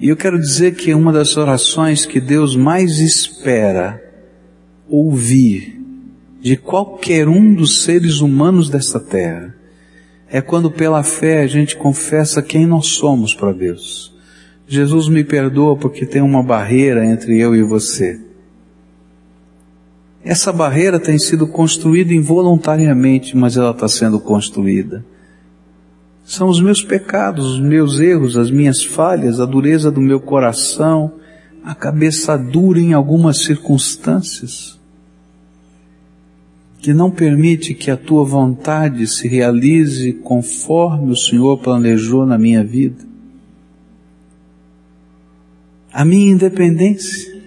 E 0.03 0.09
eu 0.09 0.17
quero 0.17 0.37
dizer 0.37 0.75
que 0.75 0.93
uma 0.93 1.13
das 1.13 1.37
orações 1.37 2.05
que 2.05 2.19
Deus 2.19 2.57
mais 2.57 2.99
espera 2.99 4.03
ouvir 4.89 5.81
de 6.41 6.57
qualquer 6.57 7.29
um 7.29 7.55
dos 7.55 7.83
seres 7.83 8.19
humanos 8.19 8.69
desta 8.69 8.99
terra 8.99 9.55
é 10.29 10.41
quando 10.41 10.69
pela 10.69 11.03
fé 11.03 11.41
a 11.41 11.47
gente 11.47 11.77
confessa 11.77 12.41
quem 12.41 12.65
nós 12.65 12.87
somos 12.87 13.33
para 13.33 13.53
Deus. 13.53 14.13
Jesus 14.67 15.07
me 15.07 15.23
perdoa 15.23 15.77
porque 15.77 16.05
tem 16.05 16.21
uma 16.21 16.43
barreira 16.43 17.05
entre 17.05 17.39
eu 17.39 17.55
e 17.55 17.63
você. 17.63 18.19
Essa 20.21 20.51
barreira 20.51 20.99
tem 20.99 21.17
sido 21.17 21.47
construída 21.47 22.13
involuntariamente, 22.13 23.37
mas 23.37 23.55
ela 23.55 23.71
está 23.71 23.87
sendo 23.87 24.19
construída. 24.19 25.05
São 26.25 26.47
os 26.47 26.61
meus 26.61 26.81
pecados, 26.81 27.45
os 27.53 27.59
meus 27.59 27.99
erros, 27.99 28.37
as 28.37 28.49
minhas 28.49 28.83
falhas, 28.83 29.39
a 29.39 29.45
dureza 29.45 29.91
do 29.91 29.99
meu 29.99 30.19
coração, 30.19 31.13
a 31.63 31.75
cabeça 31.75 32.37
dura 32.37 32.79
em 32.79 32.93
algumas 32.93 33.43
circunstâncias, 33.43 34.79
que 36.79 36.93
não 36.93 37.09
permite 37.09 37.73
que 37.73 37.89
a 37.89 37.95
tua 37.95 38.25
vontade 38.25 39.07
se 39.07 39.27
realize 39.27 40.11
conforme 40.13 41.11
o 41.11 41.15
Senhor 41.15 41.57
planejou 41.59 42.25
na 42.25 42.37
minha 42.37 42.63
vida. 42.63 43.05
A 45.91 46.03
minha 46.03 46.31
independência, 46.31 47.41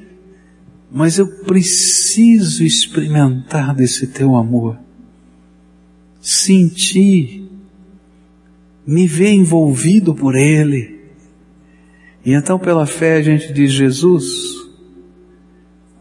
mas 0.91 1.19
eu 1.19 1.27
preciso 1.45 2.65
experimentar 2.65 3.75
desse 3.75 4.07
teu 4.07 4.37
amor, 4.37 4.79
sentir, 6.21 7.46
me 8.87 9.07
ver 9.07 9.31
envolvido 9.31 10.15
por 10.15 10.37
ele. 10.37 11.01
E 12.25 12.33
então 12.33 12.59
pela 12.59 12.87
fé 12.87 13.17
a 13.17 13.23
gente 13.23 13.53
diz, 13.53 13.73
Jesus, 13.73 14.25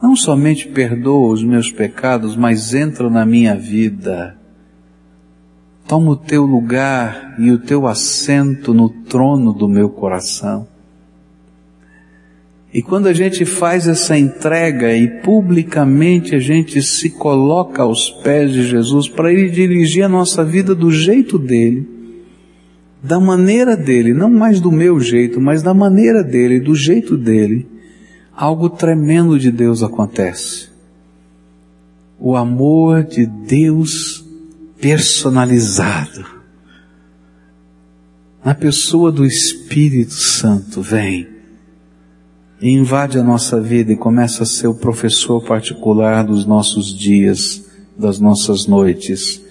não 0.02 0.16
somente 0.16 0.68
perdoa 0.68 1.34
os 1.34 1.44
meus 1.44 1.72
pecados, 1.72 2.36
mas 2.36 2.74
entra 2.74 3.10
na 3.10 3.26
minha 3.26 3.56
vida. 3.56 4.38
Toma 5.88 6.12
o 6.12 6.16
teu 6.16 6.44
lugar 6.44 7.36
e 7.40 7.52
o 7.52 7.60
teu 7.60 7.88
assento 7.88 8.74
no 8.74 8.90
trono 8.90 9.54
do 9.54 9.68
meu 9.68 9.90
coração. 9.90 10.68
E 12.74 12.82
quando 12.82 13.08
a 13.08 13.14
gente 13.14 13.46
faz 13.46 13.88
essa 13.88 14.18
entrega 14.18 14.94
e 14.94 15.08
publicamente 15.22 16.36
a 16.36 16.40
gente 16.40 16.82
se 16.84 17.10
coloca 17.10 17.84
aos 17.84 18.10
pés 18.10 18.52
de 18.52 18.68
Jesus 18.68 19.08
para 19.08 19.32
Ele 19.32 19.50
dirigir 19.50 20.04
a 20.04 20.10
nossa 20.10 20.44
vida 20.44 20.76
do 20.76 20.92
jeito 20.92 21.40
dele, 21.40 21.95
da 23.06 23.20
maneira 23.20 23.78
dele, 23.78 24.14
não 24.14 24.30
mais 24.30 24.60
do 24.60 24.72
meu 24.72 25.00
jeito, 25.00 25.40
mas 25.40 25.62
da 25.62 25.74
maneira 25.74 26.24
dele, 26.24 26.60
do 26.60 26.74
jeito 26.74 27.16
dele, 27.16 27.68
algo 28.36 28.68
tremendo 28.68 29.38
de 29.38 29.52
Deus 29.52 29.84
acontece. 29.84 30.70
O 32.20 32.36
amor 32.36 33.04
de 33.04 33.26
Deus 33.26 34.26
personalizado. 34.82 36.26
Na 38.44 38.56
pessoa 38.56 39.12
do 39.12 39.24
Espírito 39.24 40.14
Santo 40.14 40.82
vem 40.82 41.28
e 42.60 42.70
invade 42.70 43.20
a 43.20 43.24
nossa 43.24 43.62
vida 43.62 43.92
e 43.92 43.98
começa 43.98 44.44
a 44.44 44.46
ser 44.48 44.68
o 44.68 44.76
professor 44.76 45.44
particular 45.44 46.24
dos 46.24 46.46
nossos 46.46 46.88
dias, 46.88 47.66
das 47.98 48.20
nossas 48.20 48.66
noites 48.66 49.42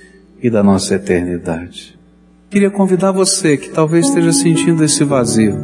e 0.42 0.50
da 0.50 0.62
nossa 0.62 0.96
eternidade. 0.96 1.94
Queria 2.54 2.70
convidar 2.70 3.10
você 3.10 3.56
que 3.56 3.70
talvez 3.70 4.06
esteja 4.06 4.32
sentindo 4.32 4.84
esse 4.84 5.02
vazio. 5.02 5.56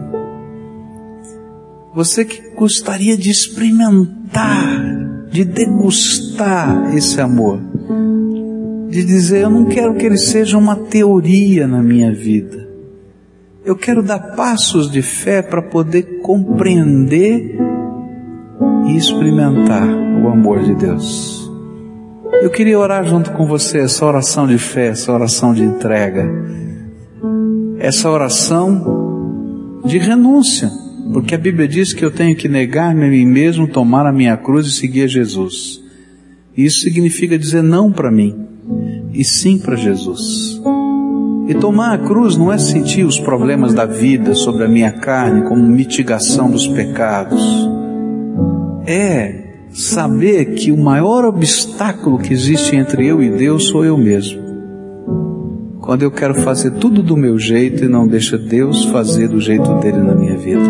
Você 1.94 2.24
que 2.24 2.50
gostaria 2.56 3.16
de 3.16 3.30
experimentar, 3.30 5.28
de 5.30 5.44
degustar 5.44 6.92
esse 6.96 7.20
amor. 7.20 7.60
De 8.88 9.04
dizer, 9.04 9.42
eu 9.42 9.50
não 9.50 9.66
quero 9.66 9.94
que 9.94 10.04
ele 10.04 10.18
seja 10.18 10.58
uma 10.58 10.74
teoria 10.74 11.64
na 11.68 11.80
minha 11.80 12.12
vida. 12.12 12.68
Eu 13.64 13.76
quero 13.76 14.02
dar 14.02 14.34
passos 14.34 14.90
de 14.90 15.00
fé 15.00 15.42
para 15.42 15.62
poder 15.62 16.20
compreender 16.22 17.56
e 18.88 18.96
experimentar 18.96 19.88
o 19.88 20.26
amor 20.26 20.64
de 20.64 20.74
Deus. 20.74 21.48
Eu 22.42 22.50
queria 22.50 22.76
orar 22.76 23.04
junto 23.04 23.30
com 23.30 23.46
você 23.46 23.78
essa 23.78 24.04
oração 24.04 24.44
de 24.44 24.58
fé, 24.58 24.88
essa 24.88 25.12
oração 25.12 25.54
de 25.54 25.62
entrega, 25.62 26.28
essa 27.80 28.10
oração 28.10 29.80
de 29.86 29.96
renúncia, 29.96 30.70
porque 31.12 31.34
a 31.34 31.38
Bíblia 31.38 31.66
diz 31.66 31.94
que 31.94 32.04
eu 32.04 32.10
tenho 32.10 32.36
que 32.36 32.46
negar-me 32.46 33.06
a 33.06 33.08
mim 33.08 33.24
mesmo, 33.24 33.66
tomar 33.66 34.06
a 34.06 34.12
minha 34.12 34.36
cruz 34.36 34.66
e 34.66 34.72
seguir 34.72 35.04
a 35.04 35.08
Jesus. 35.08 35.82
Isso 36.54 36.80
significa 36.80 37.38
dizer 37.38 37.62
não 37.62 37.90
para 37.90 38.10
mim 38.10 38.36
e 39.14 39.24
sim 39.24 39.58
para 39.58 39.76
Jesus. 39.76 40.60
E 41.48 41.54
tomar 41.54 41.94
a 41.94 41.98
cruz 41.98 42.36
não 42.36 42.52
é 42.52 42.58
sentir 42.58 43.04
os 43.04 43.18
problemas 43.18 43.72
da 43.72 43.86
vida 43.86 44.34
sobre 44.34 44.64
a 44.64 44.68
minha 44.68 44.92
carne 44.92 45.48
como 45.48 45.66
mitigação 45.66 46.50
dos 46.50 46.68
pecados. 46.68 47.42
É 48.86 49.54
saber 49.72 50.54
que 50.54 50.70
o 50.70 50.76
maior 50.76 51.24
obstáculo 51.24 52.18
que 52.18 52.32
existe 52.32 52.76
entre 52.76 53.06
eu 53.06 53.22
e 53.22 53.30
Deus 53.30 53.68
sou 53.68 53.84
eu 53.84 53.96
mesmo. 53.96 54.49
Quando 55.90 56.02
eu 56.02 56.10
quero 56.12 56.36
fazer 56.36 56.70
tudo 56.74 57.02
do 57.02 57.16
meu 57.16 57.36
jeito 57.36 57.84
e 57.84 57.88
não 57.88 58.06
deixa 58.06 58.38
Deus 58.38 58.84
fazer 58.84 59.26
do 59.26 59.40
jeito 59.40 59.74
dele 59.80 59.98
na 59.98 60.14
minha 60.14 60.36
vida. 60.38 60.62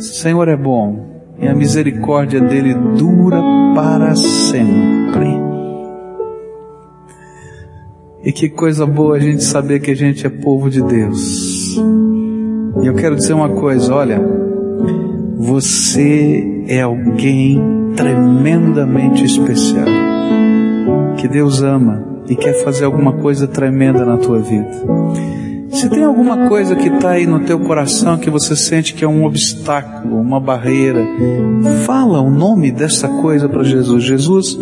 Senhor 0.00 0.48
é 0.48 0.56
bom 0.56 1.22
e 1.38 1.46
a 1.46 1.54
misericórdia 1.54 2.40
dele 2.40 2.74
dura 2.74 3.40
para 3.76 4.12
sempre. 4.16 5.28
E 8.24 8.32
que 8.32 8.48
coisa 8.48 8.84
boa 8.84 9.18
a 9.18 9.20
gente 9.20 9.44
saber 9.44 9.78
que 9.78 9.92
a 9.92 9.96
gente 9.96 10.26
é 10.26 10.28
povo 10.28 10.68
de 10.68 10.82
Deus. 10.82 11.76
E 12.82 12.86
eu 12.88 12.94
quero 12.96 13.14
dizer 13.14 13.34
uma 13.34 13.50
coisa, 13.50 13.94
olha, 13.94 14.20
você 15.36 16.64
é 16.66 16.82
alguém 16.82 17.94
tremendamente 17.94 19.24
especial, 19.24 19.86
que 21.16 21.28
Deus 21.28 21.62
ama 21.62 22.10
e 22.30 22.36
quer 22.36 22.54
fazer 22.62 22.84
alguma 22.84 23.14
coisa 23.14 23.48
tremenda 23.48 24.04
na 24.06 24.16
tua 24.16 24.38
vida. 24.38 24.70
Se 25.72 25.88
tem 25.88 26.04
alguma 26.04 26.48
coisa 26.48 26.76
que 26.76 26.88
está 26.88 27.10
aí 27.10 27.26
no 27.26 27.40
teu 27.40 27.58
coração 27.58 28.18
que 28.18 28.30
você 28.30 28.54
sente 28.54 28.94
que 28.94 29.04
é 29.04 29.08
um 29.08 29.24
obstáculo, 29.24 30.20
uma 30.20 30.38
barreira, 30.38 31.04
fala 31.84 32.20
o 32.20 32.30
nome 32.30 32.70
dessa 32.70 33.08
coisa 33.08 33.48
para 33.48 33.64
Jesus. 33.64 34.04
Jesus, 34.04 34.58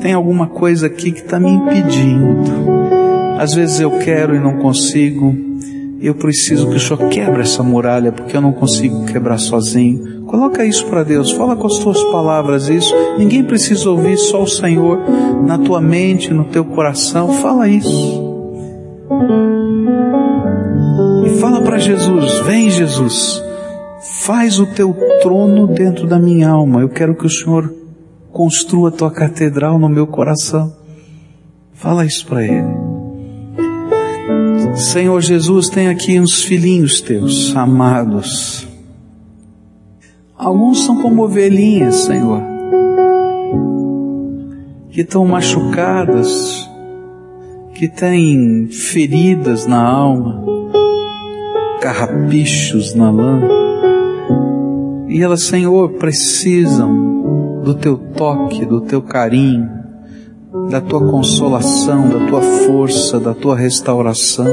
tem 0.00 0.12
alguma 0.12 0.48
coisa 0.48 0.86
aqui 0.86 1.12
que 1.12 1.20
está 1.20 1.38
me 1.38 1.50
impedindo. 1.50 2.42
Às 3.38 3.54
vezes 3.54 3.78
eu 3.78 3.92
quero 3.98 4.34
e 4.34 4.40
não 4.40 4.58
consigo. 4.58 5.36
Eu 6.00 6.16
preciso 6.16 6.68
que 6.68 6.76
o 6.76 6.80
Senhor 6.80 7.08
quebre 7.08 7.42
essa 7.42 7.62
muralha, 7.62 8.10
porque 8.10 8.36
eu 8.36 8.40
não 8.40 8.52
consigo 8.52 9.04
quebrar 9.06 9.38
sozinho. 9.38 10.23
Coloca 10.34 10.66
isso 10.66 10.84
para 10.86 11.04
Deus, 11.04 11.30
fala 11.30 11.54
com 11.54 11.68
as 11.68 11.78
tuas 11.78 12.02
palavras 12.10 12.68
isso. 12.68 12.92
Ninguém 13.16 13.44
precisa 13.44 13.88
ouvir, 13.88 14.16
só 14.16 14.42
o 14.42 14.48
Senhor 14.48 14.98
na 15.46 15.56
tua 15.56 15.80
mente, 15.80 16.34
no 16.34 16.42
teu 16.46 16.64
coração. 16.64 17.34
Fala 17.34 17.68
isso. 17.68 18.20
E 21.24 21.38
fala 21.38 21.62
para 21.62 21.78
Jesus: 21.78 22.40
Vem, 22.40 22.68
Jesus, 22.68 23.40
faz 24.24 24.58
o 24.58 24.66
teu 24.66 24.92
trono 25.22 25.68
dentro 25.68 26.04
da 26.04 26.18
minha 26.18 26.48
alma. 26.48 26.80
Eu 26.80 26.88
quero 26.88 27.14
que 27.14 27.26
o 27.26 27.30
Senhor 27.30 27.72
construa 28.32 28.88
a 28.88 28.92
tua 28.92 29.12
catedral 29.12 29.78
no 29.78 29.88
meu 29.88 30.08
coração. 30.08 30.74
Fala 31.74 32.04
isso 32.04 32.26
para 32.26 32.42
ele. 32.42 32.74
Senhor 34.74 35.20
Jesus, 35.20 35.68
tem 35.68 35.86
aqui 35.86 36.18
uns 36.18 36.42
filhinhos 36.42 37.00
teus, 37.00 37.54
amados. 37.54 38.73
Alguns 40.36 40.84
são 40.84 41.00
como 41.00 41.22
ovelhinhas, 41.22 41.94
Senhor, 41.94 42.42
que 44.90 45.02
estão 45.02 45.24
machucadas, 45.24 46.68
que 47.74 47.86
têm 47.86 48.66
feridas 48.68 49.64
na 49.64 49.80
alma, 49.80 50.44
carrapichos 51.80 52.94
na 52.94 53.12
lã. 53.12 53.40
E 55.08 55.22
elas, 55.22 55.42
Senhor, 55.42 55.90
precisam 55.92 57.62
do 57.62 57.74
teu 57.74 57.96
toque, 57.96 58.64
do 58.64 58.80
teu 58.80 59.00
carinho, 59.00 59.70
da 60.68 60.80
tua 60.80 61.08
consolação, 61.08 62.08
da 62.08 62.26
tua 62.26 62.40
força, 62.40 63.20
da 63.20 63.34
tua 63.34 63.54
restauração. 63.56 64.52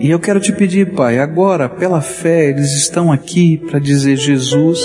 E 0.00 0.10
eu 0.10 0.20
quero 0.20 0.40
te 0.40 0.52
pedir, 0.52 0.92
Pai, 0.94 1.18
agora, 1.18 1.68
pela 1.68 2.00
fé, 2.00 2.50
eles 2.50 2.72
estão 2.76 3.10
aqui 3.10 3.56
para 3.56 3.78
dizer: 3.78 4.16
Jesus, 4.16 4.80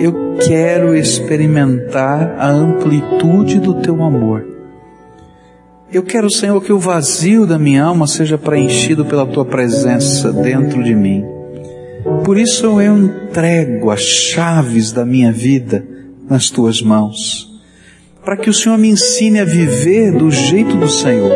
eu 0.00 0.36
quero 0.46 0.94
experimentar 0.96 2.36
a 2.38 2.50
amplitude 2.50 3.60
do 3.60 3.74
teu 3.74 4.02
amor. 4.02 4.44
Eu 5.92 6.02
quero, 6.02 6.30
Senhor, 6.30 6.60
que 6.62 6.72
o 6.72 6.80
vazio 6.80 7.46
da 7.46 7.58
minha 7.58 7.84
alma 7.84 8.08
seja 8.08 8.36
preenchido 8.36 9.04
pela 9.04 9.24
tua 9.24 9.44
presença 9.44 10.32
dentro 10.32 10.82
de 10.82 10.94
mim. 10.94 11.24
Por 12.24 12.36
isso 12.36 12.80
eu 12.80 12.96
entrego 12.96 13.90
as 13.90 14.02
chaves 14.02 14.90
da 14.90 15.04
minha 15.04 15.30
vida 15.30 15.86
nas 16.28 16.50
tuas 16.50 16.82
mãos, 16.82 17.48
para 18.24 18.36
que 18.36 18.50
o 18.50 18.54
Senhor 18.54 18.76
me 18.76 18.88
ensine 18.88 19.38
a 19.38 19.44
viver 19.44 20.12
do 20.12 20.30
jeito 20.30 20.76
do 20.76 20.88
Senhor, 20.88 21.32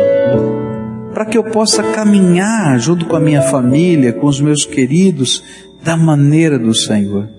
para 1.21 1.29
que 1.29 1.37
eu 1.37 1.43
possa 1.43 1.83
caminhar 1.83 2.79
junto 2.79 3.05
com 3.05 3.15
a 3.15 3.19
minha 3.19 3.43
família, 3.43 4.11
com 4.11 4.25
os 4.25 4.41
meus 4.41 4.65
queridos, 4.65 5.43
da 5.83 5.95
maneira 5.95 6.57
do 6.57 6.73
Senhor. 6.73 7.29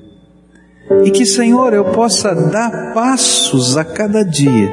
E 1.04 1.10
que, 1.10 1.26
Senhor, 1.26 1.74
eu 1.74 1.86
possa 1.86 2.32
dar 2.32 2.94
passos 2.94 3.76
a 3.76 3.84
cada 3.84 4.22
dia 4.22 4.70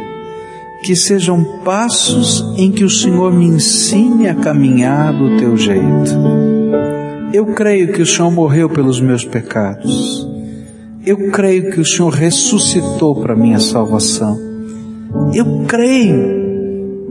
que 0.83 0.95
sejam 0.95 1.43
passos 1.65 2.53
em 2.55 2.71
que 2.71 2.83
o 2.83 2.89
Senhor 2.89 3.33
me 3.33 3.45
ensine 3.45 4.29
a 4.29 4.35
caminhar 4.35 5.11
do 5.11 5.37
teu 5.37 5.57
jeito. 5.57 6.11
Eu 7.33 7.47
creio 7.47 7.91
que 7.91 8.03
o 8.03 8.05
Senhor 8.05 8.29
morreu 8.29 8.69
pelos 8.69 9.01
meus 9.01 9.25
pecados. 9.25 10.27
Eu 11.03 11.31
creio 11.31 11.71
que 11.71 11.79
o 11.79 11.85
Senhor 11.85 12.13
ressuscitou 12.13 13.19
para 13.19 13.35
minha 13.35 13.59
salvação. 13.59 14.37
Eu 15.33 15.65
creio, 15.67 16.38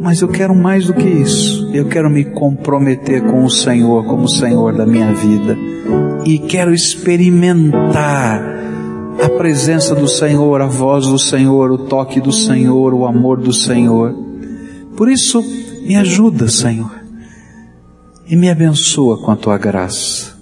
mas 0.00 0.20
eu 0.20 0.28
quero 0.28 0.54
mais 0.54 0.86
do 0.86 0.94
que 0.94 1.06
isso. 1.06 1.70
Eu 1.72 1.86
quero 1.86 2.08
me 2.08 2.24
comprometer 2.24 3.22
com 3.22 3.44
o 3.44 3.50
Senhor 3.50 4.04
como 4.04 4.28
Senhor 4.28 4.74
da 4.74 4.86
minha 4.86 5.12
vida 5.12 5.56
e 6.24 6.38
quero 6.38 6.72
experimentar 6.72 8.42
a 9.22 9.28
presença 9.30 9.94
do 9.94 10.06
Senhor, 10.06 10.60
a 10.60 10.66
voz 10.66 11.06
do 11.06 11.18
Senhor, 11.18 11.70
o 11.72 11.78
toque 11.78 12.20
do 12.20 12.30
Senhor, 12.30 12.94
o 12.94 13.04
amor 13.04 13.38
do 13.40 13.52
Senhor. 13.52 14.14
Por 14.96 15.08
isso, 15.08 15.42
me 15.86 15.96
ajuda, 15.96 16.48
Senhor, 16.48 16.90
e 18.26 18.36
me 18.36 18.48
abençoa 18.48 19.18
com 19.18 19.30
a 19.30 19.36
tua 19.36 19.58
graça. 19.58 20.36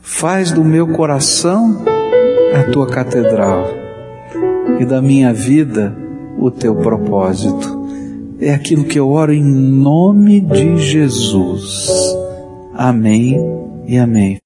Faz 0.00 0.52
do 0.52 0.64
meu 0.64 0.86
coração 0.88 1.84
a 2.54 2.70
tua 2.70 2.86
catedral 2.86 3.66
e 4.78 4.84
da 4.86 5.02
minha 5.02 5.32
vida 5.32 5.94
o 6.38 6.50
teu 6.50 6.74
propósito. 6.76 7.85
É 8.40 8.52
aquilo 8.52 8.84
que 8.84 8.98
eu 8.98 9.08
oro 9.08 9.32
em 9.32 9.42
nome 9.42 10.40
de 10.40 10.78
Jesus. 10.78 11.88
Amém 12.74 13.36
e 13.86 13.96
amém. 13.96 14.38